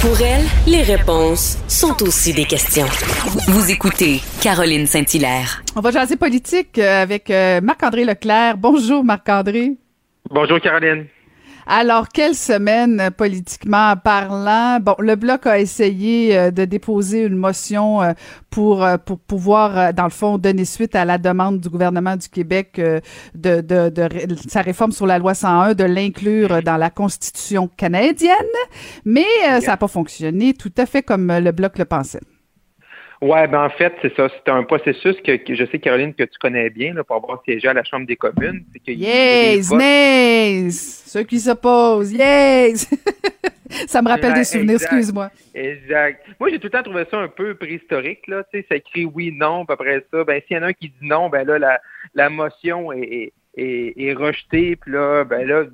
[0.00, 2.86] Pour elle, les réponses sont aussi des questions.
[3.48, 5.62] Vous écoutez Caroline Saint-Hilaire.
[5.76, 8.56] On va jaser politique euh, avec euh, Marc-André Leclerc.
[8.56, 9.76] Bonjour Marc-André.
[10.30, 11.04] Bonjour Caroline.
[11.66, 14.78] Alors, quelle semaine politiquement parlant?
[14.80, 18.12] Bon, le Bloc a essayé euh, de déposer une motion euh,
[18.50, 22.28] pour, euh, pour pouvoir, dans le fond, donner suite à la demande du gouvernement du
[22.28, 22.80] Québec
[23.34, 24.08] de, de, de,
[24.48, 28.34] sa réforme sur la loi 101, de l'inclure dans la Constitution canadienne,
[29.04, 29.26] mais
[29.60, 32.20] ça n'a pas fonctionné tout à fait comme le Bloc le pensait.
[33.20, 34.28] Ouais, ben en fait, c'est ça.
[34.28, 37.68] C'est un processus que, je sais, Caroline, que tu connais bien là, pour avoir siégé
[37.68, 38.64] à la Chambre des communes.
[38.86, 41.04] Que yes, yes!
[41.06, 42.88] Ceux qui s'opposent, yes!
[43.86, 45.30] ça me rappelle des souvenirs, excuse-moi.
[45.54, 46.26] Exact.
[46.38, 48.42] Moi, j'ai tout le temps trouvé ça un peu préhistorique, là.
[48.44, 50.72] Tu sais, ça écrit oui, non, puis après ça, ben s'il y en a un
[50.72, 51.80] qui dit non, ben là, la,
[52.14, 55.64] la motion est, est, est, rejetée, puis là, ben là,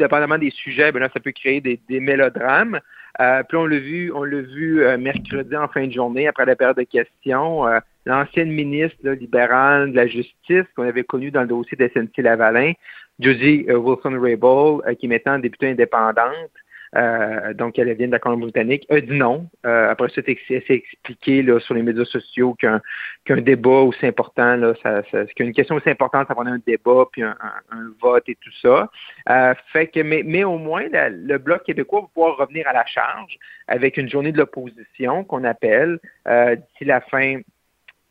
[0.00, 2.80] dépendamment des sujets, ben là, ça peut créer des, des mélodrames.
[3.20, 6.46] Euh, puis on l'a vu, on l'a vu euh, mercredi en fin de journée, après
[6.46, 11.42] la période de questions, euh, l'ancienne ministre libérale de la Justice qu'on avait connue dans
[11.42, 12.72] le dossier de SNC-Lavalin,
[13.18, 16.52] Josie Wilson-Raybould, qui est maintenant députée indépendante,
[16.96, 19.48] euh, donc elle vient de la Colombie-Britannique, a dit non.
[19.66, 22.80] Euh, après ça, elle s'est expliqué là, sur les médias sociaux qu'un
[23.24, 27.04] qu'un débat aussi important, là, ça, ça, qu'une question aussi importante, ça prendre un débat
[27.12, 27.36] puis un,
[27.70, 28.90] un, vote et tout ça.
[29.28, 32.86] Euh, fait que, mais, mais au moins, le Bloc québécois va pouvoir revenir à la
[32.86, 37.40] charge avec une journée de l'opposition qu'on appelle euh, d'ici la fin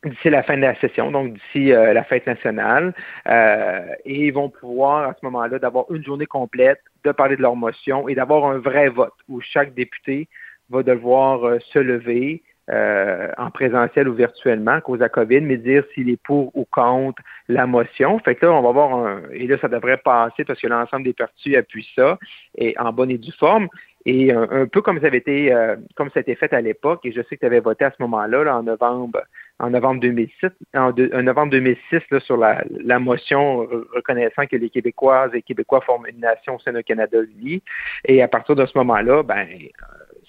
[0.04, 2.94] d'ici la fin de la session, donc d'ici euh, la fête nationale,
[3.28, 7.42] euh, et ils vont pouvoir à ce moment-là d'avoir une journée complète, de parler de
[7.42, 10.28] leur motion et d'avoir un vrai vote où chaque député
[10.70, 15.84] va devoir euh, se lever en présentiel ou virtuellement à cause la COVID, mais dire
[15.94, 18.18] s'il est pour ou contre la motion.
[18.18, 21.04] Fait que là, on va voir un, et là, ça devrait passer parce que l'ensemble
[21.04, 22.18] des partis appuient ça
[22.58, 23.68] et en bonne et due forme.
[24.04, 25.50] Et un, peu comme ça avait été,
[25.94, 27.90] comme ça a été fait à l'époque, et je sais que tu avais voté à
[27.90, 29.22] ce moment-là, là, en novembre
[29.58, 30.92] en novembre 2006, en,
[31.22, 36.20] novembre 2006 là, sur la, la, motion reconnaissant que les Québécoises et Québécois forment une
[36.20, 37.62] nation au sein d'un Canada uni.
[38.04, 39.46] Et à partir de ce moment-là, ben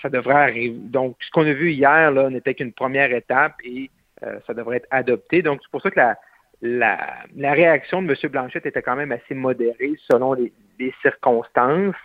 [0.02, 0.76] ça devrait arriver.
[0.76, 3.90] Donc, ce qu'on a vu hier n'était qu'une première étape et
[4.24, 5.42] euh, ça devrait être adopté.
[5.42, 6.18] Donc, c'est pour ça que la,
[6.62, 6.98] la,
[7.36, 8.32] la, réaction de M.
[8.32, 11.96] Blanchette était quand même assez modérée selon les, les circonstances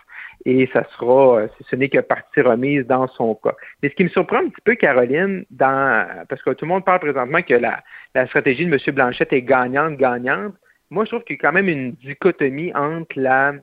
[0.45, 3.55] et ça sera, ce n'est que partie remise dans son cas.
[3.81, 6.85] Mais ce qui me surprend un petit peu, Caroline, dans, parce que tout le monde
[6.85, 8.95] parle présentement que la, la stratégie de M.
[8.95, 10.53] Blanchette est gagnante, gagnante.
[10.91, 13.53] Moi, je trouve qu'il y a quand même une dichotomie entre la,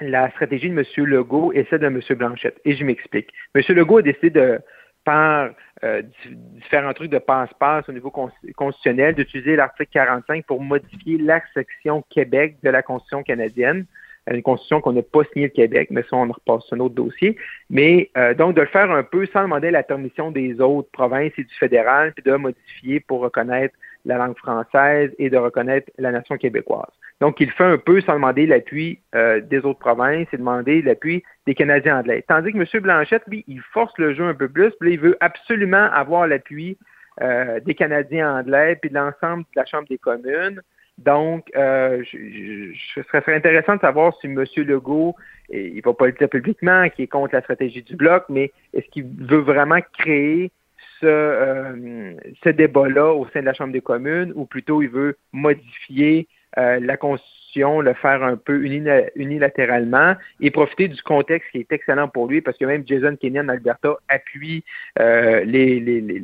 [0.00, 0.84] la stratégie de M.
[1.06, 2.00] Legault et celle de M.
[2.10, 2.60] Blanchette.
[2.66, 3.30] Et je m'explique.
[3.54, 3.62] M.
[3.74, 4.60] Legault a décidé de,
[5.04, 5.48] par
[5.82, 12.04] euh, différents trucs de passe-passe au niveau constitutionnel, d'utiliser l'article 45 pour modifier la section
[12.10, 13.86] Québec de la Constitution canadienne
[14.30, 17.36] une constitution qu'on n'a pas signée le Québec, mais ça, on repasse un autre dossier.
[17.70, 21.32] Mais euh, donc, de le faire un peu sans demander la permission des autres provinces
[21.38, 26.10] et du fédéral, puis de modifier pour reconnaître la langue française et de reconnaître la
[26.10, 26.90] nation québécoise.
[27.20, 31.22] Donc, il fait un peu sans demander l'appui euh, des autres provinces et demander l'appui
[31.46, 32.24] des Canadiens anglais.
[32.26, 32.82] Tandis que M.
[32.82, 36.26] Blanchette, lui, il force le jeu un peu plus, puis là, il veut absolument avoir
[36.26, 36.78] l'appui
[37.20, 40.62] euh, des Canadiens anglais puis de l'ensemble de la Chambre des communes.
[40.98, 44.44] Donc, euh, je, ce serait intéressant de savoir si M.
[44.56, 45.16] Legault,
[45.50, 48.52] il ne va pas le dire publiquement, qui est contre la stratégie du bloc, mais
[48.72, 50.52] est-ce qu'il veut vraiment créer
[51.00, 55.16] ce, euh, ce débat-là au sein de la Chambre des communes, ou plutôt il veut
[55.32, 56.28] modifier
[56.58, 62.08] euh, la Constitution, le faire un peu unilatéralement et profiter du contexte qui est excellent
[62.08, 64.64] pour lui, parce que même Jason Kenyon Alberta appuie
[64.98, 66.22] les, les, les,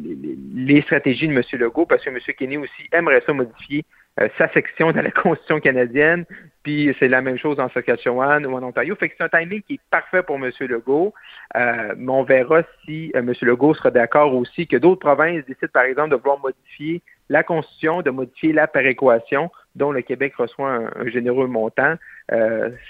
[0.55, 1.43] les, stratégies de M.
[1.53, 2.19] Legault, parce que M.
[2.39, 6.25] Kenney aussi aimerait ça modifier euh, sa section dans la Constitution canadienne,
[6.63, 8.95] puis c'est la même chose en Saskatchewan ou en Ontario.
[8.97, 10.51] Fait que c'est un timing qui est parfait pour M.
[10.61, 11.15] Legault,
[11.57, 13.33] euh, mais on verra si euh, M.
[13.43, 18.03] Legault sera d'accord aussi que d'autres provinces décident, par exemple, de vouloir modifier la Constitution,
[18.03, 21.95] de modifier la péréquation, dont le Québec reçoit un, généreux montant,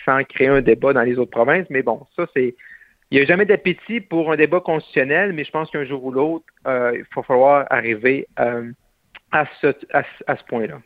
[0.04, 1.66] sans créer un débat dans les autres provinces.
[1.70, 2.54] Mais bon, ça, c'est
[3.10, 6.12] il n'y a jamais d'appétit pour un débat constitutionnel, mais je pense qu'un jour ou
[6.12, 10.78] l'autre, il va falloir arriver à ce, à ce point-là.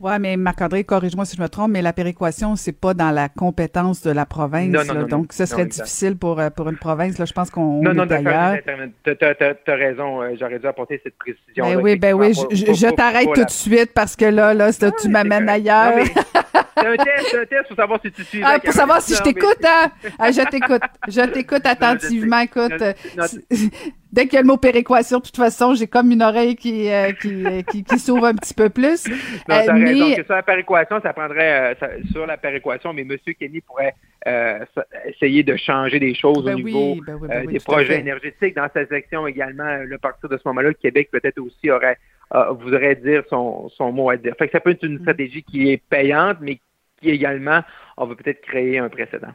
[0.00, 3.28] Oui, mais Marc-André, corrige-moi si je me trompe, mais la péréquation, c'est pas dans la
[3.28, 4.68] compétence de la province.
[4.68, 7.18] Non, non, non, donc, ce serait difficile pour, euh, pour une province.
[7.18, 8.58] Là, je pense qu'on Non, non, d'ailleurs.
[9.04, 10.22] Tu as, raison.
[10.22, 11.64] Euh, j'aurais dû apporter cette précision.
[11.64, 12.32] Ben oui, ben oui.
[12.34, 16.04] je, t'arrête tout de suite parce que là, là, tu m'amènes ailleurs.
[16.76, 18.42] C'est un test, c'est un test pour savoir si tu suis.
[18.44, 19.90] Ah, pour savoir si je t'écoute, hein?
[20.18, 20.82] Ah, je t'écoute.
[21.08, 22.40] Je t'écoute attentivement.
[22.40, 22.72] Écoute,
[24.14, 26.88] dès qu'il y a le mot péréquation, de toute façon, j'ai comme une oreille qui,
[26.90, 29.06] euh, euh, qui, qui, s'ouvre un petit peu plus.
[29.08, 29.14] Non,
[29.46, 30.14] t'as euh, raison.
[30.14, 31.76] sur la péréquation, ça prendrait
[32.12, 33.16] sur la péréquation, mais M.
[33.38, 33.94] Kenny pourrait
[35.06, 38.54] essayer de changer des choses au ben niveau ben ben des projets énergétiques.
[38.54, 41.98] Dans sa section également, le partir de ce moment-là, le Québec peut-être aussi aurait
[42.30, 44.34] voudrait dire son, son mot à dire.
[44.38, 45.00] Fait que ça peut être une mm.
[45.00, 46.60] stratégie qui est payante, mais
[47.00, 47.60] qui également,
[47.96, 49.32] on va peut-être créer un précédent.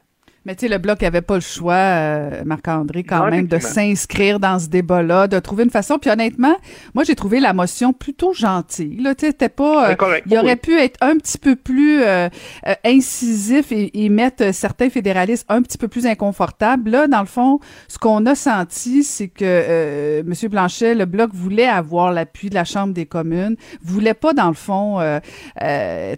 [0.50, 4.40] Mais tu sais, le Bloc n'avait pas le choix, euh, Marc-André, quand même, de s'inscrire
[4.40, 6.00] dans ce débat-là, de trouver une façon.
[6.00, 6.56] Puis honnêtement,
[6.96, 8.98] moi, j'ai trouvé la motion plutôt gentille.
[9.00, 9.92] Là, tu sais, pas...
[9.92, 12.30] Euh, il aurait pu être un petit peu plus euh,
[12.84, 16.90] incisif et, mettre certains fédéralistes un petit peu plus inconfortables.
[16.90, 20.34] Là, dans le fond, ce qu'on a senti, c'est que M.
[20.50, 24.56] Blanchet, le Bloc voulait avoir l'appui de la Chambre des communes, voulait pas, dans le
[24.56, 24.98] fond,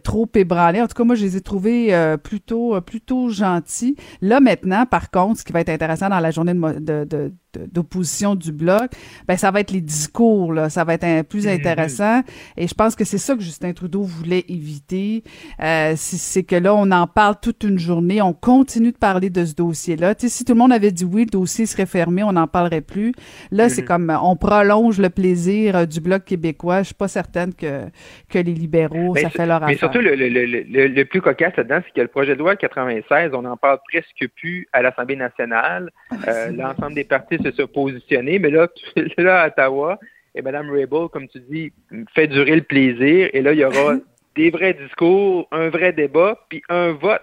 [0.06, 0.82] trop ébranler.
[0.82, 3.98] En tout cas, moi, je les ai trouvés plutôt, plutôt gentils.
[4.22, 7.32] Là, maintenant, par contre, ce qui va être intéressant dans la journée de, de,
[7.72, 8.92] d'opposition du bloc,
[9.28, 11.54] ben ça va être les discours là, ça va être un, plus mhm.
[11.54, 12.22] intéressant.
[12.58, 15.24] Et je pense que c'est ça que Justin Trudeau voulait éviter.
[15.62, 19.44] Euh, c'est que là, on en parle toute une journée, on continue de parler de
[19.46, 20.16] ce dossier-là.
[20.16, 22.48] Tu sais, si tout le monde avait dit oui, le dossier serait fermé, on n'en
[22.48, 23.14] parlerait plus.
[23.52, 23.88] Là, c'est mhm.
[23.88, 26.80] comme on prolonge le plaisir euh, du bloc québécois.
[26.80, 27.82] Je suis pas certaine que
[28.30, 29.68] que les libéraux, ça fait leur affaire.
[29.70, 32.56] Mais surtout, le, le, le, le plus cocasse là-dedans, c'est que le projet de loi
[32.56, 35.90] 96, on n'en parle presque plus à l'Assemblée nationale.
[36.28, 38.68] Euh, l'ensemble des partis se positionner, mais là,
[39.18, 40.00] là à Ottawa,
[40.36, 41.72] et Mme Rabel, comme tu dis,
[42.14, 43.96] fait durer le plaisir, et là, il y aura
[44.36, 47.22] des vrais discours, un vrai débat, puis un vote.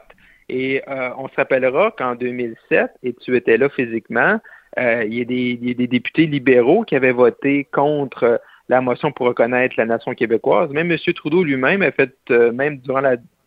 [0.50, 4.40] Et euh, on se rappellera qu'en 2007, et tu étais là physiquement,
[4.78, 9.74] euh, il, y a des, députés libéraux qui avaient voté contre la motion pour reconnaître
[9.78, 10.70] la nation québécoise.
[10.70, 10.98] Même M.
[11.14, 13.02] Trudeau lui-même a fait, euh, même durant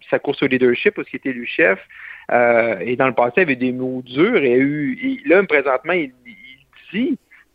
[0.09, 1.79] sa course au leadership, parce qu'il était élu chef,
[2.31, 4.59] et dans le passé, avait des mots durs et
[5.25, 6.11] là, présentement, il,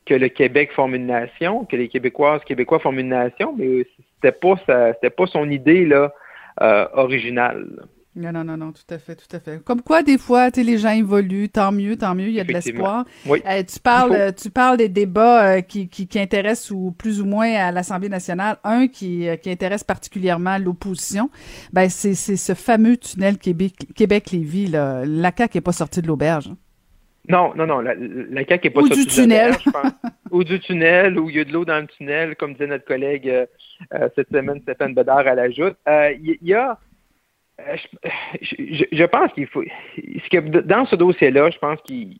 [0.07, 3.85] que le Québec forme une nation, que les Québécoises, Québécois forment une nation, mais
[4.15, 4.55] c'était pas
[4.95, 6.13] c'était pas son idée là
[6.63, 7.67] euh, originale.
[8.17, 9.63] Non, non, non, non, tout à fait, tout à fait.
[9.63, 12.45] Comme quoi, des fois, tu les gens évoluent, tant mieux, tant mieux, il y a
[12.45, 13.05] de l'espoir.
[13.27, 13.43] Oui.
[13.47, 17.27] Euh, tu parles, tu parles des débats euh, qui, qui, qui, intéressent ou plus ou
[17.27, 18.57] moins à l'Assemblée nationale.
[18.65, 21.31] Un qui, qui intéresse particulièrement l'opposition,
[21.73, 24.69] ben c'est ce fameux tunnel Québec-Lévis.
[24.69, 26.49] la CAQ n'est pas sortie de l'auberge.
[26.49, 26.57] Hein.
[27.29, 27.81] Non, non, non.
[27.81, 29.53] La, la CAQ n'est pas Ou du tunnel.
[30.31, 32.85] Ou du tunnel, ou il y a de l'eau dans le tunnel, comme disait notre
[32.85, 33.47] collègue euh,
[33.95, 35.77] euh, cette semaine, Stéphane Bedard, à l'ajoute.
[35.89, 36.79] Euh, il y, a.
[38.43, 39.63] Je, je, pense qu'il faut.
[39.63, 42.19] Que dans ce dossier-là, je pense qu'il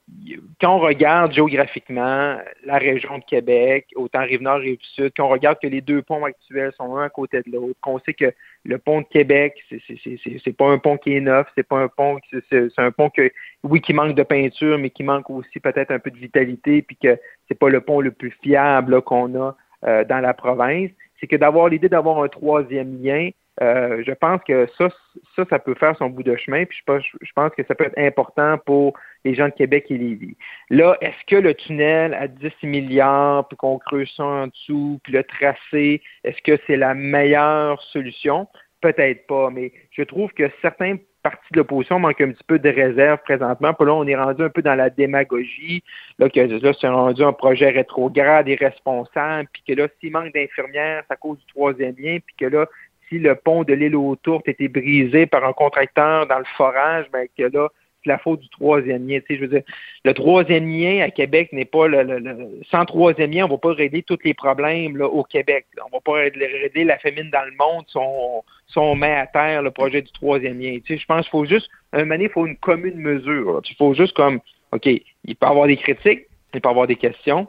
[0.61, 5.67] quand on regarde géographiquement la région de Québec, autant Rive-Nord, Rive-Sud, quand on regarde que
[5.67, 8.33] les deux ponts actuels sont un à côté de l'autre, qu'on sait que
[8.65, 12.19] le pont de Québec, c'est pas un pont qui est neuf, c'est pas un pont,
[12.51, 13.31] c'est un pont que,
[13.63, 16.97] oui, qui manque de peinture, mais qui manque aussi peut-être un peu de vitalité, puis
[16.97, 17.19] que
[17.49, 20.91] c'est pas le pont le plus fiable qu'on a euh, dans la province.
[21.21, 23.31] C'est que d'avoir l'idée d'avoir un troisième lien,
[23.63, 24.89] euh, je pense que ça,
[25.35, 27.75] ça, ça peut faire son bout de chemin, puis je pense, je pense que ça
[27.75, 28.93] peut être important pour
[29.25, 30.37] les gens de Québec et Lévis.
[30.71, 35.13] Là, est-ce que le tunnel à 10 milliards, puis qu'on creuse ça en dessous, puis
[35.13, 38.47] le tracé, est-ce que c'est la meilleure solution?
[38.83, 40.97] Peut-être pas, mais je trouve que certains
[41.31, 43.75] partis de l'opposition manquent un petit peu de réserve présentement.
[43.75, 45.83] Puis là, on est rendu un peu dans la démagogie,
[46.21, 51.03] là, que là, c'est rendu un projet rétrograde et puis que là, s'il manque d'infirmières,
[51.09, 52.67] c'est à cause du troisième lien, puis que là,
[53.09, 57.07] si le pont de l'île aux Tourtes était brisé par un contracteur dans le forage,
[57.13, 57.69] ben que là,
[58.03, 59.19] c'est la faute du troisième lien.
[59.21, 59.63] Tu sais, je veux dire,
[60.05, 63.59] le troisième lien à Québec n'est pas le, le, sans troisième lien, on ne va
[63.59, 65.67] pas régler tous les problèmes là, au Québec.
[65.83, 69.15] On ne va pas régler la famine dans le monde si on, si on met
[69.15, 70.79] à terre le projet du troisième lien.
[70.85, 73.61] Tu sais, je pense qu'il faut juste, un moment il faut une commune mesure.
[73.69, 74.41] Il faut juste comme,
[74.73, 77.49] OK, il peut y avoir des critiques, il peut y avoir des questions,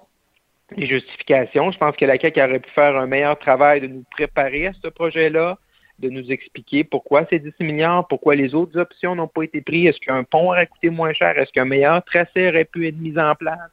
[0.76, 1.72] les justifications.
[1.72, 4.74] Je pense que la CAQ aurait pu faire un meilleur travail de nous préparer à
[4.84, 5.58] ce projet-là,
[6.00, 9.88] de nous expliquer pourquoi c'est 10 milliards, pourquoi les autres options n'ont pas été prises.
[9.90, 11.38] Est-ce qu'un pont aurait coûté moins cher?
[11.38, 13.72] Est-ce qu'un meilleur tracé aurait pu être mis en place?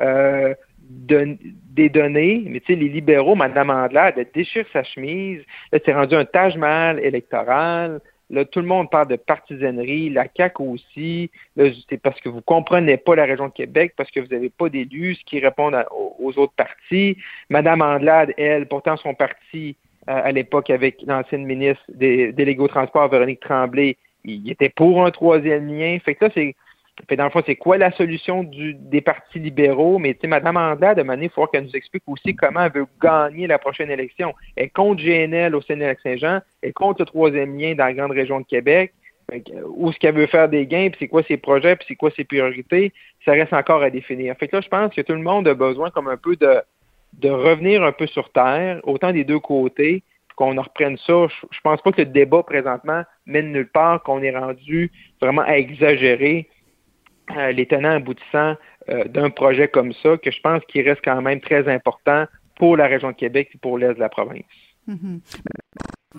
[0.00, 5.40] Euh, des données, mais tu sais, les libéraux, Mme Andelade, elle déchire sa chemise.
[5.72, 8.00] Là, c'est rendu un Taj Mahal électoral.
[8.32, 11.30] Là, tout le monde parle de partisanerie, la CAQ aussi.
[11.56, 14.70] c'est parce que vous comprenez pas la région de Québec, parce que vous n'avez pas
[14.70, 15.76] d'élus qui répondent
[16.18, 17.18] aux autres partis.
[17.50, 19.76] Madame Andelade, elle, pourtant son parti,
[20.08, 25.04] euh, à l'époque, avec l'ancienne ministre des délégués au transport, Véronique Tremblay, il était pour
[25.04, 25.98] un troisième lien.
[26.02, 26.56] Fait que là, c'est
[27.08, 29.98] fait dans le fond, c'est quoi la solution du, des partis libéraux?
[29.98, 32.72] Mais tu sais, Mme Andelade, de manière, il faut qu'elle nous explique aussi comment elle
[32.72, 34.34] veut gagner la prochaine élection.
[34.56, 38.46] Elle compte GNL au Sénat-Saint-Jean, elle compte le troisième lien dans la grande région de
[38.46, 38.92] Québec.
[39.76, 42.10] Où est-ce qu'elle veut faire des gains, puis c'est quoi ses projets, puis c'est quoi
[42.10, 42.92] ses priorités,
[43.24, 44.36] ça reste encore à définir.
[44.36, 46.60] Fait que là, je pense que tout le monde a besoin comme un peu de,
[47.14, 50.02] de revenir un peu sur terre, autant des deux côtés,
[50.36, 51.28] qu'on en reprenne ça.
[51.28, 55.42] Je, je pense pas que le débat présentement mène nulle part, qu'on est rendu vraiment
[55.42, 56.60] à exagérer euh,
[57.52, 58.56] les tenants aboutissants
[58.88, 62.76] euh, d'un projet comme ça, que je pense qu'il reste quand même très important pour
[62.76, 64.42] la région de Québec et pour l'Est de la province.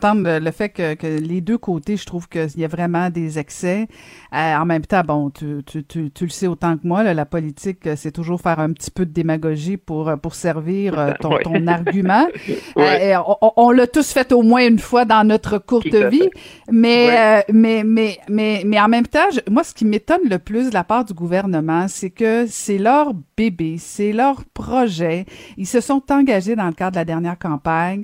[0.02, 3.88] Le fait que, que, les deux côtés, je trouve qu'il y a vraiment des excès.
[4.34, 7.26] Euh, en même temps, bon, tu, tu, tu, tu, le sais autant que moi, la
[7.26, 11.68] politique, c'est toujours faire un petit peu de démagogie pour, pour servir euh, ton, ton
[11.68, 12.28] argument.
[12.78, 16.30] Euh, on, on l'a tous fait au moins une fois dans notre courte vie,
[16.72, 20.74] mais, mais, mais, mais, mais en même temps, moi, ce qui m'étonne le plus de
[20.74, 25.26] la part du gouvernement, c'est que c'est leur bébé, c'est leur projet.
[25.58, 28.04] Ils se sont engagés dans le cadre de la dernière campagne.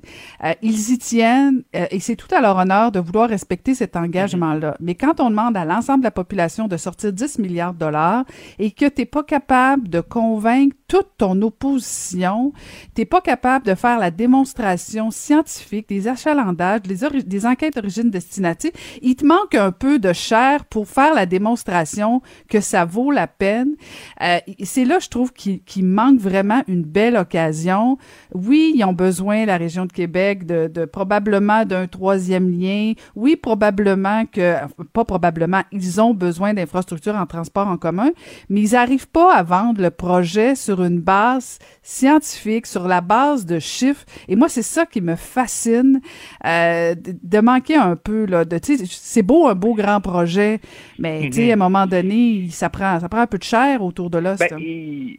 [0.62, 4.76] ils y tiennent euh, et c'est tout à leur honneur de vouloir respecter cet engagement-là.
[4.80, 8.26] Mais quand on demande à l'ensemble de la population de sortir 10 milliards de dollars
[8.58, 12.52] et que tu n'es pas capable de convaincre toute ton opposition,
[12.96, 18.72] tu n'es pas capable de faire la démonstration scientifique, des achalandages, des, des enquêtes d'origine-destination,
[19.02, 23.28] il te manque un peu de chair pour faire la démonstration que ça vaut la
[23.28, 23.76] peine.
[24.22, 27.98] Euh, c'est là, je trouve, qu'il manque vraiment une belle occasion.
[28.34, 32.94] Oui, ils ont besoin, la région de Québec, de, de probablement d'un troisième lien.
[33.16, 34.56] Oui, probablement que,
[34.92, 38.10] pas probablement, ils ont besoin d'infrastructures en transport en commun,
[38.50, 43.46] mais ils n'arrivent pas à vendre le projet sur une base scientifique, sur la base
[43.46, 44.06] de chiffres.
[44.28, 46.02] Et moi, c'est ça qui me fascine,
[46.46, 50.60] euh, de manquer un peu, là, de, tu sais, c'est beau, un beau grand projet,
[50.98, 53.82] mais, tu sais, à un moment donné, ça prend, ça prend un peu de chair
[53.84, 54.36] autour de là.
[54.40, 54.60] Ben,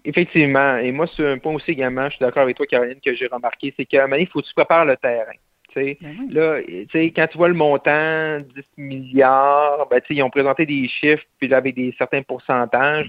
[0.04, 0.76] effectivement.
[0.76, 3.26] Et moi, c'est un point aussi également, je suis d'accord avec toi, Caroline, que j'ai
[3.26, 5.32] remarqué, c'est qu'à un moment donné, il faut que tu prépares le terrain.
[5.74, 6.60] Ben là,
[6.94, 11.74] quand tu vois le montant, 10 milliards, ben, ils ont présenté des chiffres, puis avec
[11.74, 13.06] des certains pourcentages.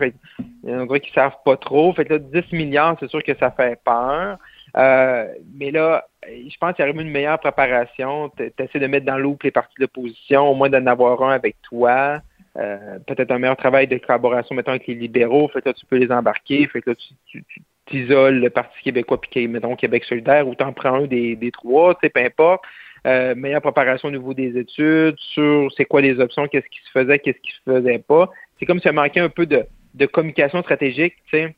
[0.64, 1.94] il y en a qui ne savent pas trop.
[1.94, 4.38] Fait là, 10 milliards, c'est sûr que ça fait peur.
[4.78, 8.32] Euh, mais là, je pense qu'il y aurait une meilleure préparation.
[8.38, 11.32] Tu essaies de mettre dans l'eau les partis de l'opposition, au moins d'en avoir un
[11.32, 12.22] avec toi.
[12.58, 15.48] Euh, peut-être un meilleur travail de collaboration, mettons, avec les libéraux.
[15.50, 16.68] Fait là, tu peux les embarquer.
[16.68, 17.44] Fait que là, tu,
[17.88, 21.96] t'isoles le Parti québécois puis mettons Québec solidaire ou t'en prends un des, des trois,
[21.96, 22.64] tu sais, peu importe.
[23.08, 26.92] Euh, meilleure préparation au niveau des études, sur c'est quoi les options, qu'est-ce qui se
[26.92, 28.30] faisait, qu'est-ce qui se faisait pas.
[28.60, 29.66] C'est comme si ça manquait un peu de,
[29.96, 31.56] de communication stratégique, tu sais,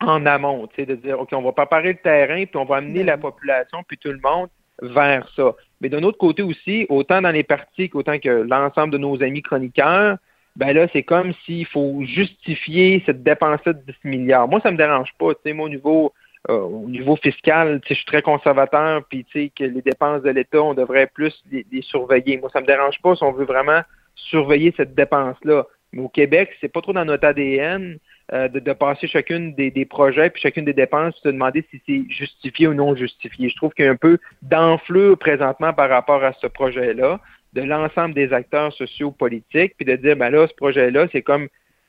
[0.00, 2.76] en amont, tu sais, de dire, OK, on va préparer le terrain, puis on va
[2.76, 4.48] amener la population, puis tout le monde
[4.80, 5.54] vers ça.
[5.82, 9.42] Mais d'un autre côté aussi, autant dans les partis qu'autant que l'ensemble de nos amis
[9.42, 10.16] chroniqueurs,
[10.56, 14.48] ben là, c'est comme s'il faut justifier cette dépense-là de 10 milliards.
[14.48, 15.34] Moi, ça me dérange pas.
[15.34, 16.12] Tu sais, moi, au niveau,
[16.48, 19.82] euh, au niveau fiscal, tu sais, je suis très conservateur, puis tu sais, que les
[19.82, 22.38] dépenses de l'État, on devrait plus les, les, surveiller.
[22.38, 23.80] Moi, ça me dérange pas si on veut vraiment
[24.14, 25.66] surveiller cette dépense-là.
[25.92, 27.98] Mais au Québec, c'est pas trop dans notre ADN.
[28.32, 31.82] Euh, de, de, passer chacune des, des, projets puis chacune des dépenses, se demander si
[31.84, 33.48] c'est justifié ou non justifié.
[33.48, 37.18] Je trouve qu'il y a un peu d'enflure présentement par rapport à ce projet-là,
[37.52, 41.48] de l'ensemble des acteurs sociaux politiques, puis de dire, ben là, ce projet-là, c'est comme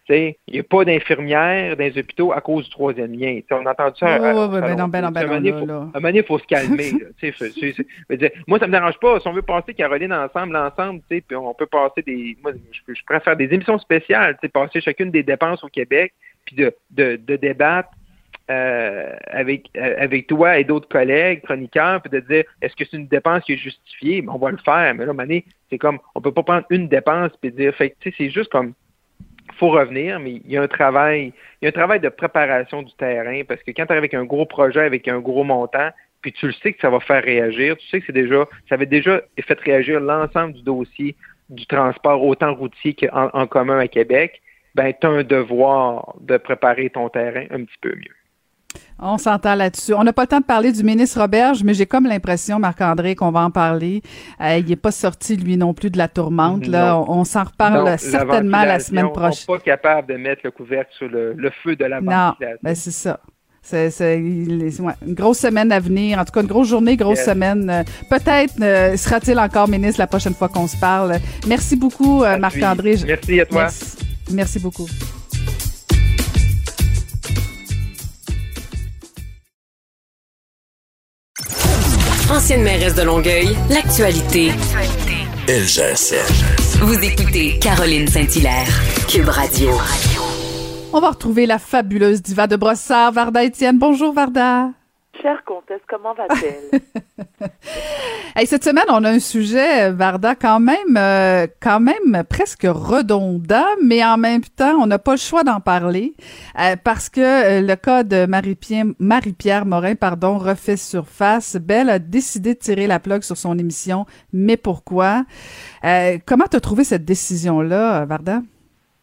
[0.10, 3.40] il n'y a pas d'infirmières dans les hôpitaux à cause du troisième lien.
[3.42, 4.20] T'sais, on a entendu ça.
[4.20, 5.34] Oui, oui, ben non, ben non, ben non.
[5.34, 6.92] À un moment donné, il faut se calmer.
[8.48, 9.20] moi, ça ne me dérange pas.
[9.20, 12.38] Si on veut passer Caroline ensemble, ensemble, puis on peut passer des.
[12.44, 16.14] Moi, je, je préfère des émissions spéciales, passer chacune des dépenses au Québec,
[16.46, 17.90] puis de, de, de débattre
[18.52, 22.98] euh, avec, euh, avec toi et d'autres collègues, chroniqueurs, puis de dire est-ce que c'est
[22.98, 24.22] une dépense qui est justifiée?
[24.22, 24.94] Ben, on va le faire.
[24.96, 28.30] Mais là, Mané, c'est comme on peut pas prendre une dépense puis dire fait c'est
[28.30, 28.74] juste comme
[29.58, 32.82] faut revenir, mais il y a un travail, il y a un travail de préparation
[32.82, 35.90] du terrain parce que quand tu arrives avec un gros projet, avec un gros montant,
[36.22, 38.76] puis tu le sais que ça va faire réagir, tu sais que c'est déjà, ça
[38.76, 41.16] avait déjà fait réagir l'ensemble du dossier
[41.50, 44.42] du transport, autant routier qu'en en commun à Québec,
[44.76, 48.16] ben, tu as un devoir de préparer ton terrain un petit peu mieux.
[49.04, 49.94] On s'entend là-dessus.
[49.96, 53.16] On n'a pas le temps de parler du ministre Roberge, mais j'ai comme l'impression, Marc-André,
[53.16, 54.04] qu'on va en parler.
[54.40, 56.68] Euh, il n'est pas sorti, lui non plus, de la tourmente.
[56.68, 57.00] Là.
[57.00, 59.46] On, s'en reparle certainement la semaine prochaine.
[59.48, 62.00] On n'est pas capable de mettre le couvercle sur le, feu de la.
[62.00, 63.20] Non, ben c'est ça.
[63.64, 66.20] C'est une grosse semaine à venir.
[66.20, 67.70] En tout cas, une grosse journée, grosse semaine.
[67.70, 71.18] Euh, peut-être euh, sera-t-il encore ministre la prochaine fois qu'on se parle.
[71.48, 72.96] Merci beaucoup, Marc-André.
[73.06, 73.68] Merci à toi.
[74.32, 74.88] Merci beaucoup.
[82.32, 84.52] Ancienne mairesse de Longueuil, l'actualité.
[85.50, 86.80] LGSN.
[86.80, 88.70] Vous écoutez Caroline Saint-Hilaire,
[89.10, 89.72] Cube Radio.
[90.94, 93.78] On va retrouver la fabuleuse diva de Brossard, Varda Étienne.
[93.78, 94.70] Bonjour Varda.
[95.22, 96.80] Chère comtesse, comment va-t-elle?
[98.36, 103.68] hey, cette semaine, on a un sujet, Varda, quand même, euh, quand même presque redondant,
[103.84, 106.14] mais en même temps, on n'a pas le choix d'en parler
[106.60, 111.56] euh, parce que euh, le cas de Marie-Pierre, Marie-Pierre Morin, pardon, refait surface.
[111.56, 115.24] Belle a décidé de tirer la plug sur son émission, mais pourquoi?
[116.26, 118.42] comment t'as trouvé cette décision-là, Varda?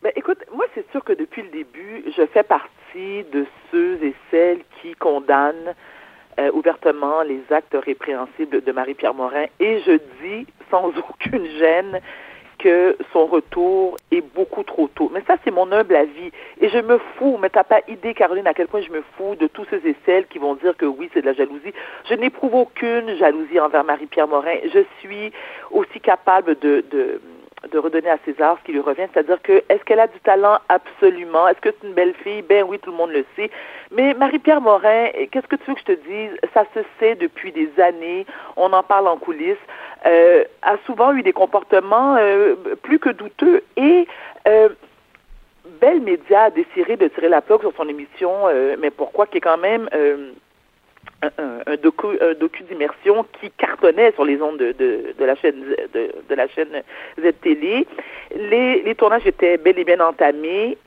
[0.02, 4.14] Ben, écoute, moi, c'est sûr que depuis le début, je fais partie de ceux et
[4.30, 5.74] celles qui condamnent
[6.38, 12.00] euh, ouvertement les actes répréhensibles de Marie-Pierre Morin et je dis sans aucune gêne
[12.58, 15.10] que son retour est beaucoup trop tôt.
[15.14, 16.32] Mais ça, c'est mon humble avis.
[16.60, 19.36] Et je me fous, mais t'as pas idée, Caroline, à quel point je me fous
[19.36, 21.72] de tous ceux et celles qui vont dire que oui, c'est de la jalousie.
[22.08, 24.56] Je n'éprouve aucune jalousie envers Marie-Pierre Morin.
[24.64, 25.32] Je suis
[25.70, 27.20] aussi capable de, de
[27.70, 30.58] de redonner à César ce qui lui revient, c'est-à-dire que est-ce qu'elle a du talent?
[30.68, 33.50] Absolument, est-ce que c'est une belle fille, ben oui, tout le monde le sait.
[33.90, 36.30] Mais Marie-Pierre Morin, qu'est-ce que tu veux que je te dise?
[36.54, 39.56] Ça se sait depuis des années, on en parle en coulisses.
[40.06, 44.06] Euh, a souvent eu des comportements euh, plus que douteux et
[44.46, 44.68] euh,
[45.80, 49.38] Belle Média a décidé de tirer la plaque sur son émission, euh, mais pourquoi qui
[49.38, 49.88] est quand même
[51.22, 55.60] un, docu, un docu d'immersion qui cartonnait sur les ondes de, la chaîne
[55.92, 56.82] de, de, la chaîne
[57.20, 57.86] Z-Télé.
[58.36, 60.78] Les, les tournages étaient bel et bien entamés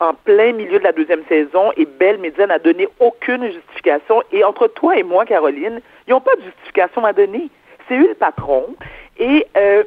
[0.00, 4.22] en plein milieu de la deuxième saison et Belle Média n'a donné aucune justification.
[4.32, 7.48] Et entre toi et moi, Caroline, ils n'ont pas de justification à donner.
[7.88, 8.74] C'est eux le patron.
[9.18, 9.84] Et euh,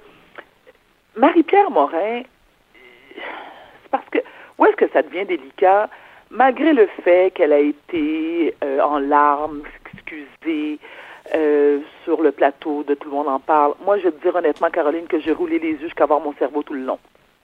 [1.16, 2.22] Marie-Pierre Morin,
[3.16, 4.20] c'est parce que
[4.58, 5.90] où est-ce que ça devient délicat?
[6.32, 9.63] Malgré le fait qu'elle a été euh, en larmes,
[9.93, 10.80] excusée,
[11.36, 14.36] euh, sur le plateau, de tout le monde en parle, moi, je vais te dire
[14.36, 16.99] honnêtement, Caroline, que j'ai roulé les yeux jusqu'à voir mon cerveau tout le long.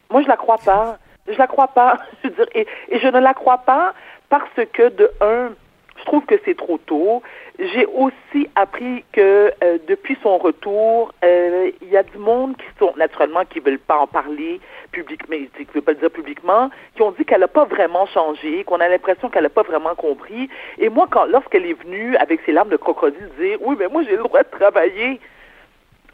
[0.09, 0.97] Moi, je la crois pas.
[1.27, 1.99] Je la crois pas.
[2.23, 3.93] Je veux dire, et, et je ne la crois pas
[4.29, 5.51] parce que, de un,
[5.97, 7.21] je trouve que c'est trop tôt.
[7.59, 12.65] J'ai aussi appris que euh, depuis son retour, euh, il y a du monde qui
[12.79, 14.59] sont naturellement qui veulent pas en parler
[14.91, 18.63] publiquement, qui veulent pas le dire publiquement, qui ont dit qu'elle n'a pas vraiment changé,
[18.63, 20.49] qu'on a l'impression qu'elle n'a pas vraiment compris.
[20.79, 24.03] Et moi, quand lorsqu'elle est venue avec ses larmes de crocodile dire oui, mais moi
[24.03, 25.19] j'ai le droit de travailler.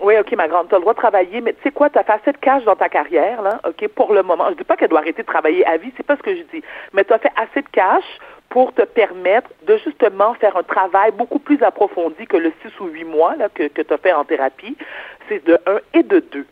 [0.02, 2.00] Oui, OK, ma grande, tu as le droit de travailler, mais tu sais quoi, tu
[2.00, 4.46] as fait assez de cash dans ta carrière, là, OK, pour le moment.
[4.52, 6.44] Je dis pas qu'elle doit arrêter de travailler à vie, c'est pas ce que je
[6.54, 6.64] dis.
[6.94, 8.06] Mais tu as fait assez de cash
[8.50, 12.88] pour te permettre de justement faire un travail beaucoup plus approfondi que le six ou
[12.88, 14.76] huit mois là, que, que tu as fait en thérapie.
[15.28, 16.46] C'est de un et de deux.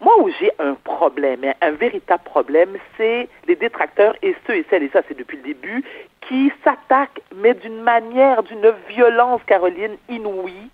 [0.00, 4.84] Moi, où j'ai un problème, un véritable problème, c'est les détracteurs et ceux et celles,
[4.84, 5.84] et ça c'est depuis le début,
[6.22, 10.70] qui s'attaquent, mais d'une manière, d'une violence, Caroline, inouïe,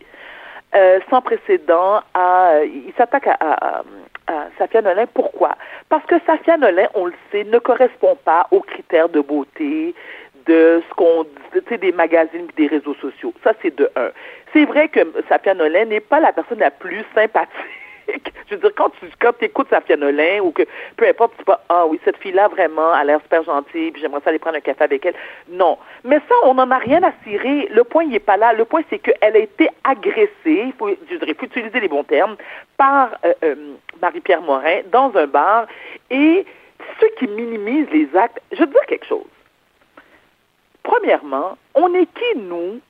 [0.77, 3.83] euh, sans précédent, à, ils s'attaquent à, à,
[4.29, 5.07] à.
[5.15, 5.57] Pourquoi?
[5.89, 9.95] Parce que Safia Nolin, on le sait, ne correspond pas aux critères de beauté
[10.47, 13.33] de ce qu'on dit, des magazines et des réseaux sociaux.
[13.43, 14.11] Ça, c'est de un.
[14.53, 17.51] C'est vrai que Safia Nolin n'est pas la personne la plus sympathique
[18.49, 20.63] je veux dire, quand tu quand écoutes sa Nolin ou que
[20.97, 24.21] peu importe, tu pas Ah oui, cette fille-là vraiment a l'air super gentille, puis j'aimerais
[24.23, 25.15] ça aller prendre un café avec elle.
[25.49, 25.79] Non.
[26.05, 27.69] Mais ça, on n'en a rien à cirer.
[27.71, 28.53] Le point, il n'est pas là.
[28.53, 32.37] Le point, c'est qu'elle a été agressée, il faut, je dirais, utiliser les bons termes,
[32.77, 33.55] par euh, euh,
[34.01, 35.67] Marie-Pierre Morin dans un bar.
[36.11, 36.45] Et
[37.01, 39.27] ceux qui minimisent les actes, je veux dire quelque chose.
[40.87, 42.81] Premièrement, on est qui, nous,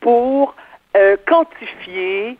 [0.00, 0.56] pour
[0.96, 2.36] euh, quantifier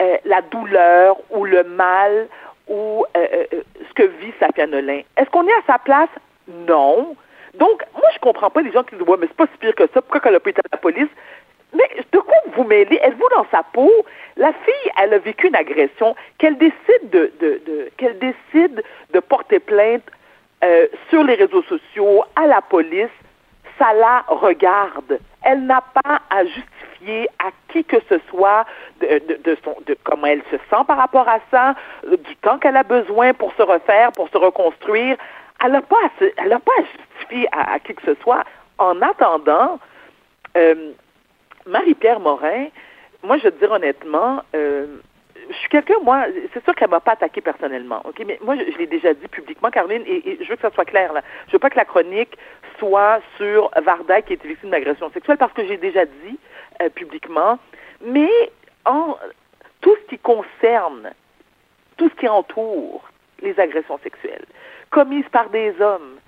[0.00, 2.26] euh, la douleur ou le mal
[2.68, 3.44] ou euh,
[3.86, 5.02] ce que vit Safia Nolin.
[5.18, 6.08] Est-ce qu'on est à sa place?
[6.48, 7.16] Non.
[7.54, 9.74] Donc, moi, je comprends pas les gens qui disent, ouais, mais c'est pas si pire
[9.74, 11.10] que ça, pourquoi qu'elle a pas à la police?
[11.74, 12.98] Mais de quoi vous mêlez?
[13.02, 13.92] Êtes-vous dans sa peau?
[14.38, 18.82] La fille, elle a vécu une agression, qu'elle décide de, de, de qu'elle décide
[19.12, 20.04] de porter plainte
[21.10, 23.10] sur les réseaux sociaux, à la police,
[23.78, 25.18] ça la regarde.
[25.42, 28.66] Elle n'a pas à justifier à qui que ce soit
[29.00, 31.74] de, de, son, de comment elle se sent par rapport à ça,
[32.06, 35.16] du temps qu'elle a besoin pour se refaire, pour se reconstruire.
[35.64, 38.44] Elle n'a pas, à pas à justifier à, qui que ce soit.
[38.78, 39.78] En attendant,
[40.56, 40.92] euh,
[41.66, 42.66] Marie-Pierre Morin,
[43.22, 44.86] moi, je veux te dire honnêtement, euh,
[45.48, 48.76] je suis quelqu'un, moi, c'est sûr qu'elle m'a pas attaqué personnellement, ok, mais moi, je,
[48.78, 51.22] l'ai déjà dit publiquement, Caroline, et, je veux que ça soit clair là.
[51.46, 52.36] Je veux pas que la chronique
[52.78, 56.38] soit sur Varda qui été victime d'agression sexuelle parce que j'ai déjà dit
[56.82, 57.58] euh, publiquement,
[58.04, 58.30] mais
[58.84, 59.16] en
[59.80, 61.12] tout ce qui concerne,
[61.96, 63.08] tout ce qui entoure
[63.40, 64.44] les agressions sexuelles
[64.90, 66.18] commises par des hommes,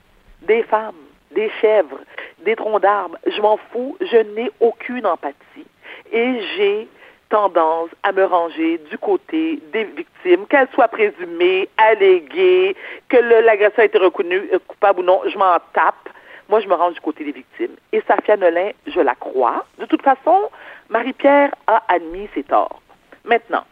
[0.43, 0.95] des femmes,
[1.31, 2.01] des chèvres,
[2.45, 5.67] des troncs d'arbres, je m'en fous, je n'ai aucune empathie.
[6.13, 6.89] Et j'ai
[7.31, 12.77] tendance à me ranger du côté des victimes, qu'elles soient présumées, alléguées,
[13.09, 16.11] que l'agresseur a été reconnu euh, coupable ou non, je m'en tape.
[16.49, 17.77] Moi, je me range du côté des victimes.
[17.93, 19.65] Et Safia Nolin, je la crois.
[19.79, 20.51] De toute façon,
[20.89, 22.83] Marie-Pierre a admis ses torts.
[23.25, 23.65] Maintenant,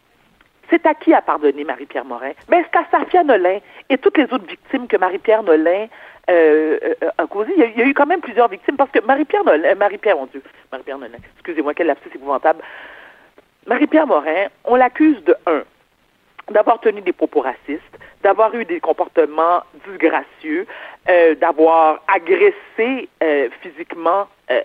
[0.70, 2.32] c'est à qui a pardonné Marie-Pierre Morin?
[2.48, 5.86] Ben, c'est à Safia Nolin et toutes les autres victimes que Marie-Pierre Nolin
[6.30, 7.54] euh, euh, a causées.
[7.56, 10.42] Il y a, eu quand même plusieurs victimes parce que Marie-Pierre Nolin, Marie-Pierre, mon Dieu,
[10.70, 12.62] Marie-Pierre Nolin, excusez-moi, quelle lapsus épouvantable.
[13.68, 15.62] Marie-Pierre Morin, on l'accuse de un,
[16.50, 20.66] d'avoir tenu des propos racistes, d'avoir eu des comportements disgracieux,
[21.10, 24.60] euh, d'avoir agressé euh, physiquement euh,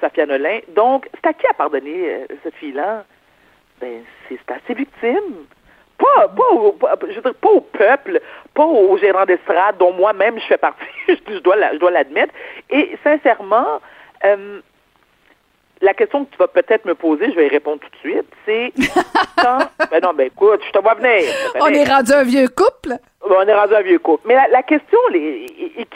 [0.00, 0.60] Safia Nolin.
[0.68, 3.04] Donc, c'est à qui a pardonné cette fille-là?
[3.78, 5.44] Ben, c'est à ses victimes.
[5.98, 6.78] Pas, pas, au,
[7.08, 8.22] dire, pas au peuple,
[8.54, 12.32] pas aux gérants d'estrade dont moi-même je fais partie, je dois l'admettre.
[12.70, 13.80] Et sincèrement,
[15.80, 18.26] la question que tu vas peut-être me poser, je vais y répondre tout de suite,
[18.44, 18.72] c'est
[19.36, 19.58] quand...
[19.90, 21.32] ben non, ben écoute, je te vois venir.
[21.60, 22.96] On est rendu un vieux couple?
[23.22, 24.26] on est rendu un vieux couple.
[24.26, 25.46] Mais la, question, les,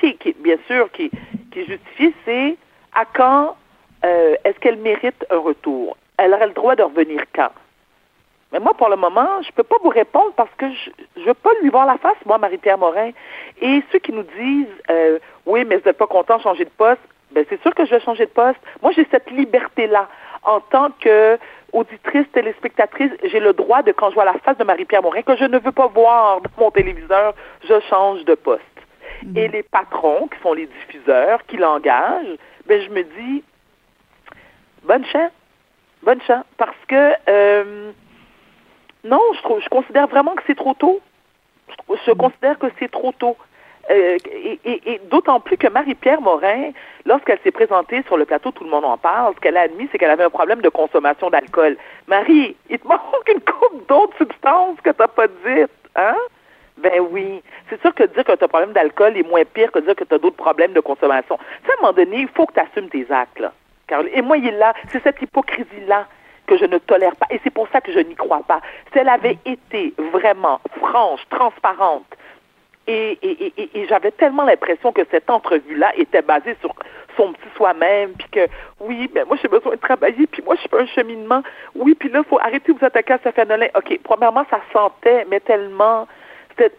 [0.01, 1.11] qui, qui, bien sûr, qui,
[1.53, 2.57] qui justifie, c'est
[2.95, 3.57] à quand
[4.05, 5.97] euh, est-ce qu'elle mérite un retour?
[6.16, 7.51] Elle aurait le droit de revenir quand?
[8.53, 11.35] Mais moi, pour le moment, je peux pas vous répondre parce que je ne veux
[11.35, 13.11] pas lui voir la face, moi, Marie-Pierre Morin.
[13.61, 16.70] Et ceux qui nous disent, euh, oui, mais vous n'êtes pas content de changer de
[16.70, 17.01] poste,
[17.35, 18.61] ben c'est sûr que je vais changer de poste.
[18.82, 20.09] Moi, j'ai cette liberté-là.
[20.43, 21.39] En tant que
[21.72, 25.37] auditrice, téléspectatrice, j'ai le droit de, quand je vois la face de Marie-Pierre Morin, que
[25.37, 27.35] je ne veux pas voir dans mon téléviseur,
[27.68, 28.62] je change de poste.
[29.24, 29.37] Mhm.
[29.37, 33.43] Et les patrons, qui sont les diffuseurs, qui l'engagent, ben je me dis,
[34.85, 35.32] bonne chance,
[36.03, 37.91] bonne chance, parce que euh,
[39.03, 41.01] non, je, trouve, je considère vraiment que c'est trop tôt.
[41.89, 42.16] je mhm.
[42.16, 43.37] considère que c'est trop tôt.
[43.91, 44.16] Euh,
[44.64, 46.70] et, d'autant plus que Marie-Pierre Morin,
[47.05, 49.89] lorsqu'elle s'est présentée sur le plateau, tout le monde en parle, ce qu'elle a admis,
[49.93, 51.76] c'est qu'elle avait un problème de consommation d'alcool.
[52.07, 56.16] Marie, il te manque une coupe d'autres substances que tu n'as pas dites, hein?
[56.78, 57.43] Ben oui.
[57.68, 59.95] C'est sûr que dire que tu as un problème d'alcool est moins pire que dire
[59.95, 61.37] que tu as d'autres problèmes de consommation.
[61.37, 63.53] à un moment donné, il faut que tu assumes tes actes, là.
[64.12, 64.74] Et moi, il là.
[64.89, 66.07] C'est cette hypocrisie-là
[66.47, 67.26] que je ne tolère pas.
[67.30, 68.61] Et c'est pour ça que je n'y crois pas.
[68.93, 72.07] Si elle avait été vraiment franche, transparente,
[72.87, 76.74] et, et, et, j'avais tellement l'impression que cette entrevue-là était basée sur
[77.16, 78.49] son petit soi-même, puis que
[78.80, 81.43] oui, ben moi j'ai besoin de travailler, puis moi je pas un cheminement.
[81.74, 83.68] Oui, puis là, il faut arrêter de vous attaquer à Safia Nolin.
[83.74, 86.07] OK, premièrement, ça sentait, mais tellement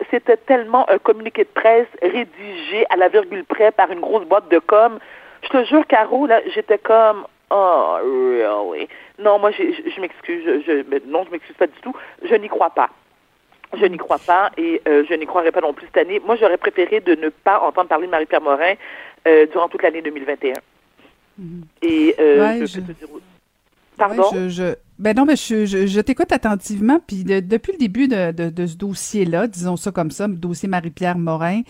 [0.10, 4.50] c'était tellement un communiqué de presse rédigé à la virgule près par une grosse boîte
[4.50, 5.00] de com.
[5.44, 8.88] Je te jure, Caro, là, j'étais comme Oh, really?
[9.20, 10.44] Non, moi, je, je m'excuse.
[10.46, 11.94] Je, je, non, je m'excuse pas du tout.
[12.24, 12.90] Je n'y crois pas.
[13.80, 16.22] Je n'y crois pas et euh, je n'y croirai pas non plus cette année.
[16.26, 18.74] Moi, j'aurais préféré de ne pas entendre parler de Marie-Pierre Morin
[19.28, 20.54] euh, durant toute l'année 2021.
[21.82, 22.66] Et euh,
[23.98, 24.24] Pardon?
[24.50, 28.76] je, ben non, mais je, je, t'écoute attentivement, puis depuis le début de, de, ce
[28.76, 31.62] dossier-là, disons ça comme ça, le dossier Marie-Pierre Morin,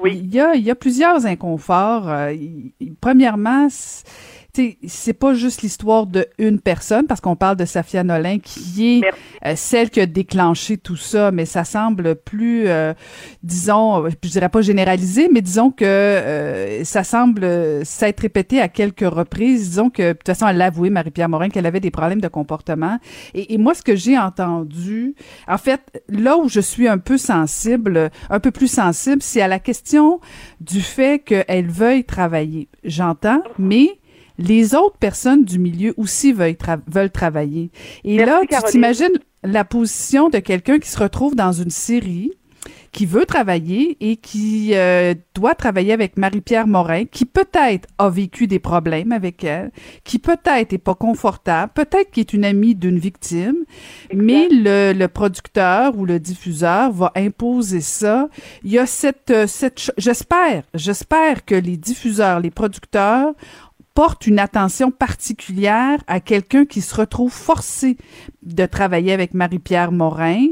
[0.00, 0.16] oui.
[0.16, 2.08] il, y a, il y a plusieurs inconforts.
[2.08, 2.34] Euh,
[3.00, 3.68] premièrement,
[4.86, 9.02] c'est pas juste l'histoire de une personne, parce qu'on parle de Safia Nolin, qui est
[9.46, 12.92] euh, celle qui a déclenché tout ça, mais ça semble plus, euh,
[13.42, 17.46] disons, je dirais pas généralisé, mais disons que euh, ça semble
[17.86, 19.70] s'être répété à quelques reprises.
[19.70, 22.28] Disons que, de toute façon, elle l'a avoué, Marie-Pierre Morin, qu'elle avait des problèmes de
[22.28, 22.98] comportement.
[23.32, 25.14] Et, et moi, ce que j'ai entendu,
[25.48, 25.80] en fait,
[26.10, 30.20] là où je suis un peu sensible, un peu plus sensible, c'est à la question
[30.60, 32.68] du fait qu'elle veuille travailler.
[32.84, 33.98] J'entends, mais
[34.42, 37.70] les autres personnes du milieu aussi veulent, veulent travailler.
[38.04, 42.32] Et là, tu t'imagines la position de quelqu'un qui se retrouve dans une série
[42.92, 48.46] qui veut travailler et qui euh, doit travailler avec Marie-Pierre Morin, qui peut-être a vécu
[48.46, 49.72] des problèmes avec elle,
[50.04, 53.64] qui peut-être est pas confortable, peut-être qui est une amie d'une victime,
[54.14, 58.28] mais le, le, producteur ou le diffuseur va imposer ça.
[58.62, 63.32] Il y a cette, euh, cette j'espère, j'espère que les diffuseurs, les producteurs
[63.94, 67.96] porte une attention particulière à quelqu'un qui se retrouve forcé
[68.42, 70.46] de travailler avec Marie-Pierre Morin,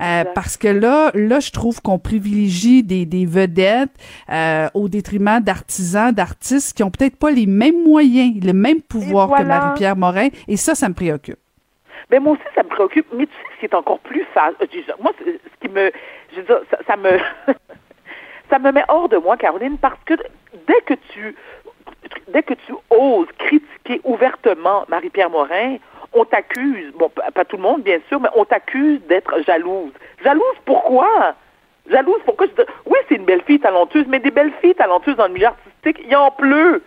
[0.00, 3.90] euh, parce que là, là, je trouve qu'on privilégie des, des vedettes
[4.30, 9.30] euh, au détriment d'artisans, d'artistes qui ont peut-être pas les mêmes moyens, le même pouvoir
[9.36, 11.38] que Marie-Pierre Morin, et ça, ça me préoccupe.
[12.10, 13.06] Mais moi aussi, ça me préoccupe.
[13.12, 14.56] Mais tu sais, c'est encore plus facile.
[14.60, 15.90] Euh, moi, ce qui me,
[16.32, 17.18] je veux dire, ça, ça me,
[18.50, 20.14] ça me met hors de moi, Caroline, parce que
[20.66, 21.34] dès que tu
[22.28, 25.76] dès que tu oses critiquer ouvertement Marie-Pierre Morin,
[26.12, 29.92] on t'accuse, bon, pas tout le monde, bien sûr, mais on t'accuse d'être jalouse.
[30.22, 31.34] Jalouse pourquoi?
[31.90, 32.46] Jalouse pourquoi?
[32.86, 36.04] oui, c'est une belle fille talentueuse, mais des belles filles talentueuses dans le milieu artistique,
[36.06, 36.82] il en pleut.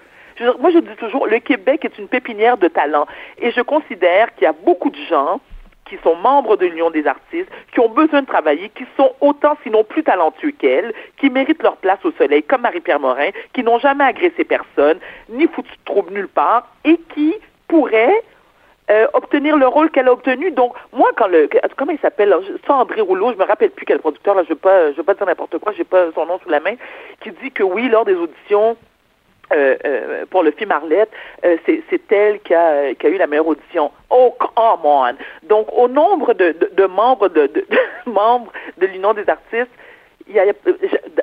[0.60, 3.08] moi, je dis toujours, le Québec est une pépinière de talents.
[3.40, 5.42] Et je considère qu'il y a beaucoup de gens
[5.88, 9.58] qui sont membres de l'Union des artistes, qui ont besoin de travailler, qui sont autant,
[9.64, 13.80] sinon plus talentueux qu'elle, qui méritent leur place au soleil, comme Marie-Pierre Morin, qui n'ont
[13.80, 17.36] jamais agressé personne, ni foutu de trouble nulle part, et qui
[17.68, 18.22] pourraient
[18.90, 20.52] euh, obtenir le rôle qu'elle a obtenu.
[20.52, 22.34] Donc, moi, quand le, comment il s'appelle,
[22.66, 25.04] ça, André Rouleau, je me rappelle plus quel producteur, là, je veux pas, je veux
[25.04, 26.76] pas dire n'importe quoi, j'ai pas son nom sous la main,
[27.22, 28.78] qui dit que oui, lors des auditions,
[29.54, 31.12] euh, euh, pour le film Arlette,
[31.46, 33.92] euh, c'est elle qui a, eu la meilleure audition.
[34.10, 35.14] Oh, come on!
[35.44, 37.50] Donc, au nombre de, membres de,
[38.06, 39.72] membres de l'Union des artistes,
[40.28, 40.46] il y a,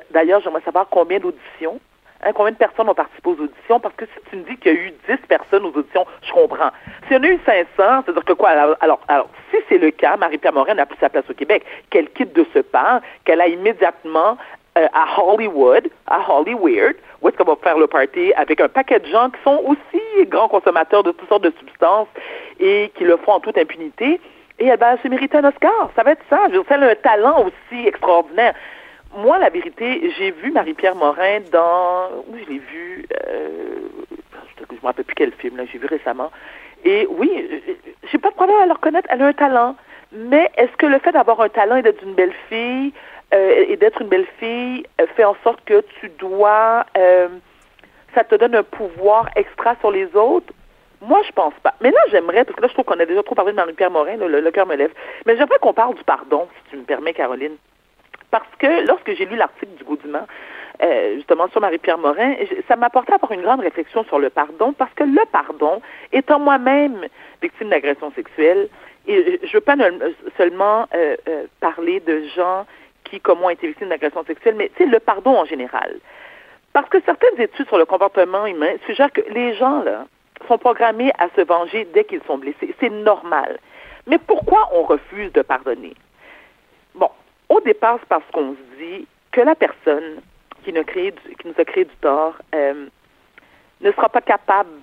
[0.09, 1.79] d'ailleurs, j'aimerais savoir combien d'auditions,
[2.23, 4.73] hein, combien de personnes ont participé aux auditions, parce que si tu me dis qu'il
[4.73, 6.71] y a eu 10 personnes aux auditions, je comprends.
[7.07, 8.49] Si on a eu 500, c'est-à-dire que quoi?
[8.79, 12.09] Alors, alors, si c'est le cas, Marie-Pierre Morin n'a plus sa place au Québec, qu'elle
[12.09, 14.37] quitte de ce pas, qu'elle a immédiatement
[14.77, 18.99] euh, à Hollywood, à Hollywood, où est-ce qu'on va faire le party avec un paquet
[18.99, 22.09] de gens qui sont aussi grands consommateurs de toutes sortes de substances
[22.59, 24.19] et qui le font en toute impunité.
[24.59, 25.89] Et elle va se mériter un Oscar.
[25.95, 26.47] Ça va être ça.
[26.51, 28.53] Je elle a un talent aussi extraordinaire.
[29.17, 32.09] Moi, la vérité, j'ai vu Marie-Pierre Morin dans...
[32.27, 33.05] Où je l'ai vu...
[33.27, 33.87] Euh,
[34.69, 36.31] je me rappelle plus quel film, là, j'ai vu récemment.
[36.83, 37.61] Et oui,
[38.11, 39.07] j'ai pas de problème à le reconnaître.
[39.09, 39.75] Elle a un talent.
[40.11, 42.93] Mais est-ce que le fait d'avoir un talent et d'être une belle fille
[43.33, 47.27] euh, et d'être une belle fille euh, fait en sorte que tu dois, euh,
[48.13, 50.53] ça te donne un pouvoir extra sur les autres.
[51.01, 51.73] Moi, je pense pas.
[51.81, 53.91] Mais là, j'aimerais, parce que là, je trouve qu'on a déjà trop parlé de Marie-Pierre
[53.91, 54.91] Morin, le, cœur me lève.
[55.25, 57.55] Mais j'aimerais qu'on parle du pardon, si tu me permets, Caroline.
[58.31, 60.25] Parce que lorsque j'ai lu l'article du Goudiman,
[61.15, 62.35] justement sur Marie-Pierre Morin,
[62.67, 65.81] ça m'a apporté à avoir une grande réflexion sur le pardon, parce que le pardon,
[66.11, 67.05] étant moi-même
[67.41, 68.67] victime d'agression sexuelle,
[69.07, 69.75] et je veux pas
[70.37, 70.87] seulement
[71.59, 72.65] parler de gens
[73.05, 75.99] qui, comme moi, été victimes d'agression sexuelle, mais c'est le pardon en général.
[76.73, 80.05] Parce que certaines études sur le comportement humain suggèrent que les gens, là,
[80.47, 82.75] sont programmés à se venger dès qu'ils sont blessés.
[82.79, 83.59] C'est normal.
[84.07, 85.93] Mais pourquoi on refuse de pardonner?
[86.93, 87.09] Bon,
[87.49, 90.21] au départ, c'est parce qu'on se dit que la personne
[90.63, 92.87] qui nous, qui nous a créé du tort euh,
[93.81, 94.81] ne sera pas capable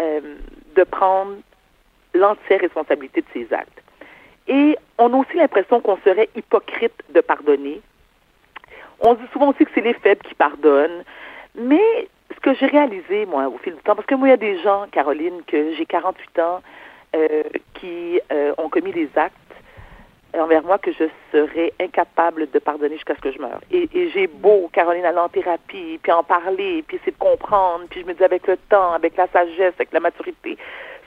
[0.00, 0.36] euh,
[0.74, 1.36] de prendre
[2.14, 3.82] l'entière responsabilité de ses actes.
[4.48, 7.80] Et on a aussi l'impression qu'on serait hypocrite de pardonner.
[9.00, 11.04] On dit souvent aussi que c'est les faibles qui pardonnent.
[11.54, 14.34] Mais ce que j'ai réalisé, moi, au fil du temps, parce que moi, il y
[14.34, 16.62] a des gens, Caroline, que j'ai 48 ans,
[17.14, 17.42] euh,
[17.74, 19.34] qui euh, ont commis des actes
[20.34, 23.60] envers moi que je serais incapable de pardonner jusqu'à ce que je meure.
[23.70, 27.84] Et, et j'ai beau, Caroline, aller en thérapie, puis en parler, puis essayer de comprendre,
[27.88, 30.58] puis je me dis avec le temps, avec la sagesse, avec la maturité,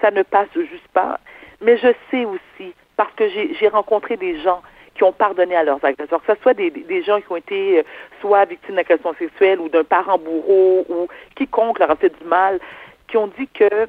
[0.01, 1.19] ça ne passe juste pas.
[1.61, 4.61] Mais je sais aussi parce que j'ai rencontré des gens
[4.93, 7.83] qui ont pardonné à leurs agresseurs, que ce soit des, gens qui ont été euh,
[8.19, 12.59] soit victimes d'agression sexuelle ou d'un parent bourreau ou quiconque leur a fait du mal,
[13.07, 13.87] qui ont dit que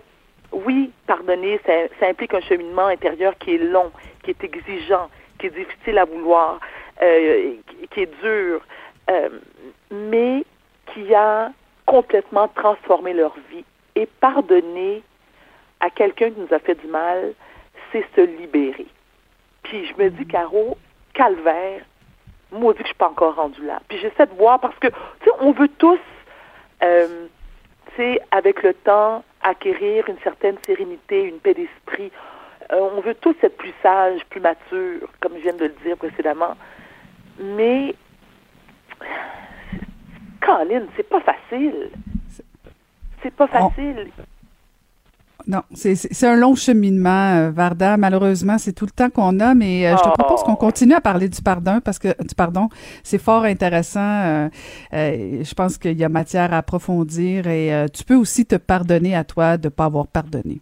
[0.52, 3.90] oui, pardonner, ça, ça, implique un cheminement intérieur qui est long,
[4.22, 6.60] qui est exigeant, qui est difficile à vouloir,
[7.02, 7.54] euh,
[7.90, 8.60] qui est dur,
[9.10, 9.28] euh,
[9.90, 10.44] mais
[10.94, 11.50] qui a
[11.84, 13.64] complètement transformé leur vie.
[13.96, 15.02] Et pardonner
[15.80, 17.34] à quelqu'un qui nous a fait du mal,
[17.90, 18.86] c'est se libérer.
[19.62, 20.76] Puis je me dis, Caro,
[21.14, 21.82] calvaire,
[22.52, 23.80] maudit que je suis pas encore rendue là.
[23.88, 24.94] Puis j'essaie de voir parce que, tu
[25.24, 25.98] sais, on veut tous,
[26.82, 27.26] euh,
[27.86, 32.10] tu sais, avec le temps, acquérir une certaine sérénité, une paix d'esprit.
[32.72, 35.96] Euh, on veut tous être plus sages, plus matures, comme je viens de le dire
[35.96, 36.56] précédemment.
[37.38, 37.94] Mais,
[40.40, 41.90] Colin, c'est pas facile.
[43.22, 44.10] C'est pas facile.
[45.46, 47.96] Non, c'est un long cheminement, euh, Varda.
[47.96, 50.12] Malheureusement, c'est tout le temps qu'on a, mais euh, je te oh.
[50.18, 52.68] propose qu'on continue à parler du pardon parce que du pardon,
[53.02, 54.00] c'est fort intéressant.
[54.00, 54.48] Euh,
[54.92, 59.24] je pense qu'il y a matière à approfondir et tu peux aussi te pardonner à
[59.24, 60.60] toi de pas avoir pardonné.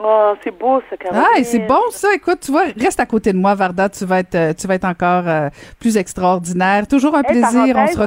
[0.00, 1.24] Oh, c'est beau ça, Caroline.
[1.24, 2.14] Ah, c'est bon ça.
[2.14, 3.88] Écoute, tu vois, reste à côté de moi, Varda.
[3.88, 5.24] Tu vas être, tu vas être encore
[5.80, 6.86] plus extraordinaire.
[6.86, 7.74] Toujours un plaisir.
[7.76, 7.98] On se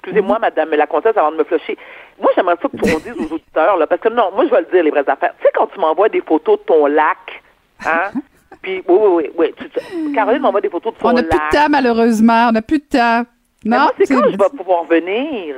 [0.00, 0.40] excusez-moi, mhm.
[0.40, 1.76] madame la comtesse, avant de me flusher.
[2.20, 4.50] Moi, j'aimerais ça que tu me dises aux auditeurs, là, parce que non, moi, je
[4.50, 5.34] vais le dire, les vraies affaires.
[5.38, 7.42] Tu sais, quand tu m'envoies des photos de ton lac,
[7.84, 8.10] hein?
[8.62, 9.54] Puis, oui, oui, oui.
[9.58, 11.16] oui Caroline m'envoie des photos de ton lac.
[11.16, 12.46] On n'a plus de temps, malheureusement.
[12.48, 13.24] On n'a plus de temps.
[13.64, 15.56] Non, c'est quand je vais pouvoir venir?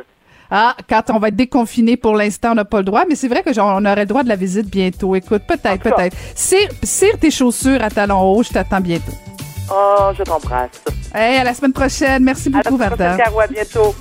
[0.54, 3.28] Ah, quand on va être déconfiné pour l'instant, on n'a pas le droit, mais c'est
[3.28, 5.14] vrai que genre, on aurait le droit de la visite bientôt.
[5.14, 6.14] Écoute, peut-être, peut-être.
[6.34, 9.12] Cire, tes chaussures à talons hauts, je t'attends bientôt.
[9.72, 10.82] Oh, je t'embrasse.
[11.14, 12.22] Hey, à la semaine prochaine.
[12.22, 13.12] Merci beaucoup, Varda.
[13.14, 13.94] À bientôt.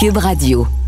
[0.00, 0.79] Cube Radio.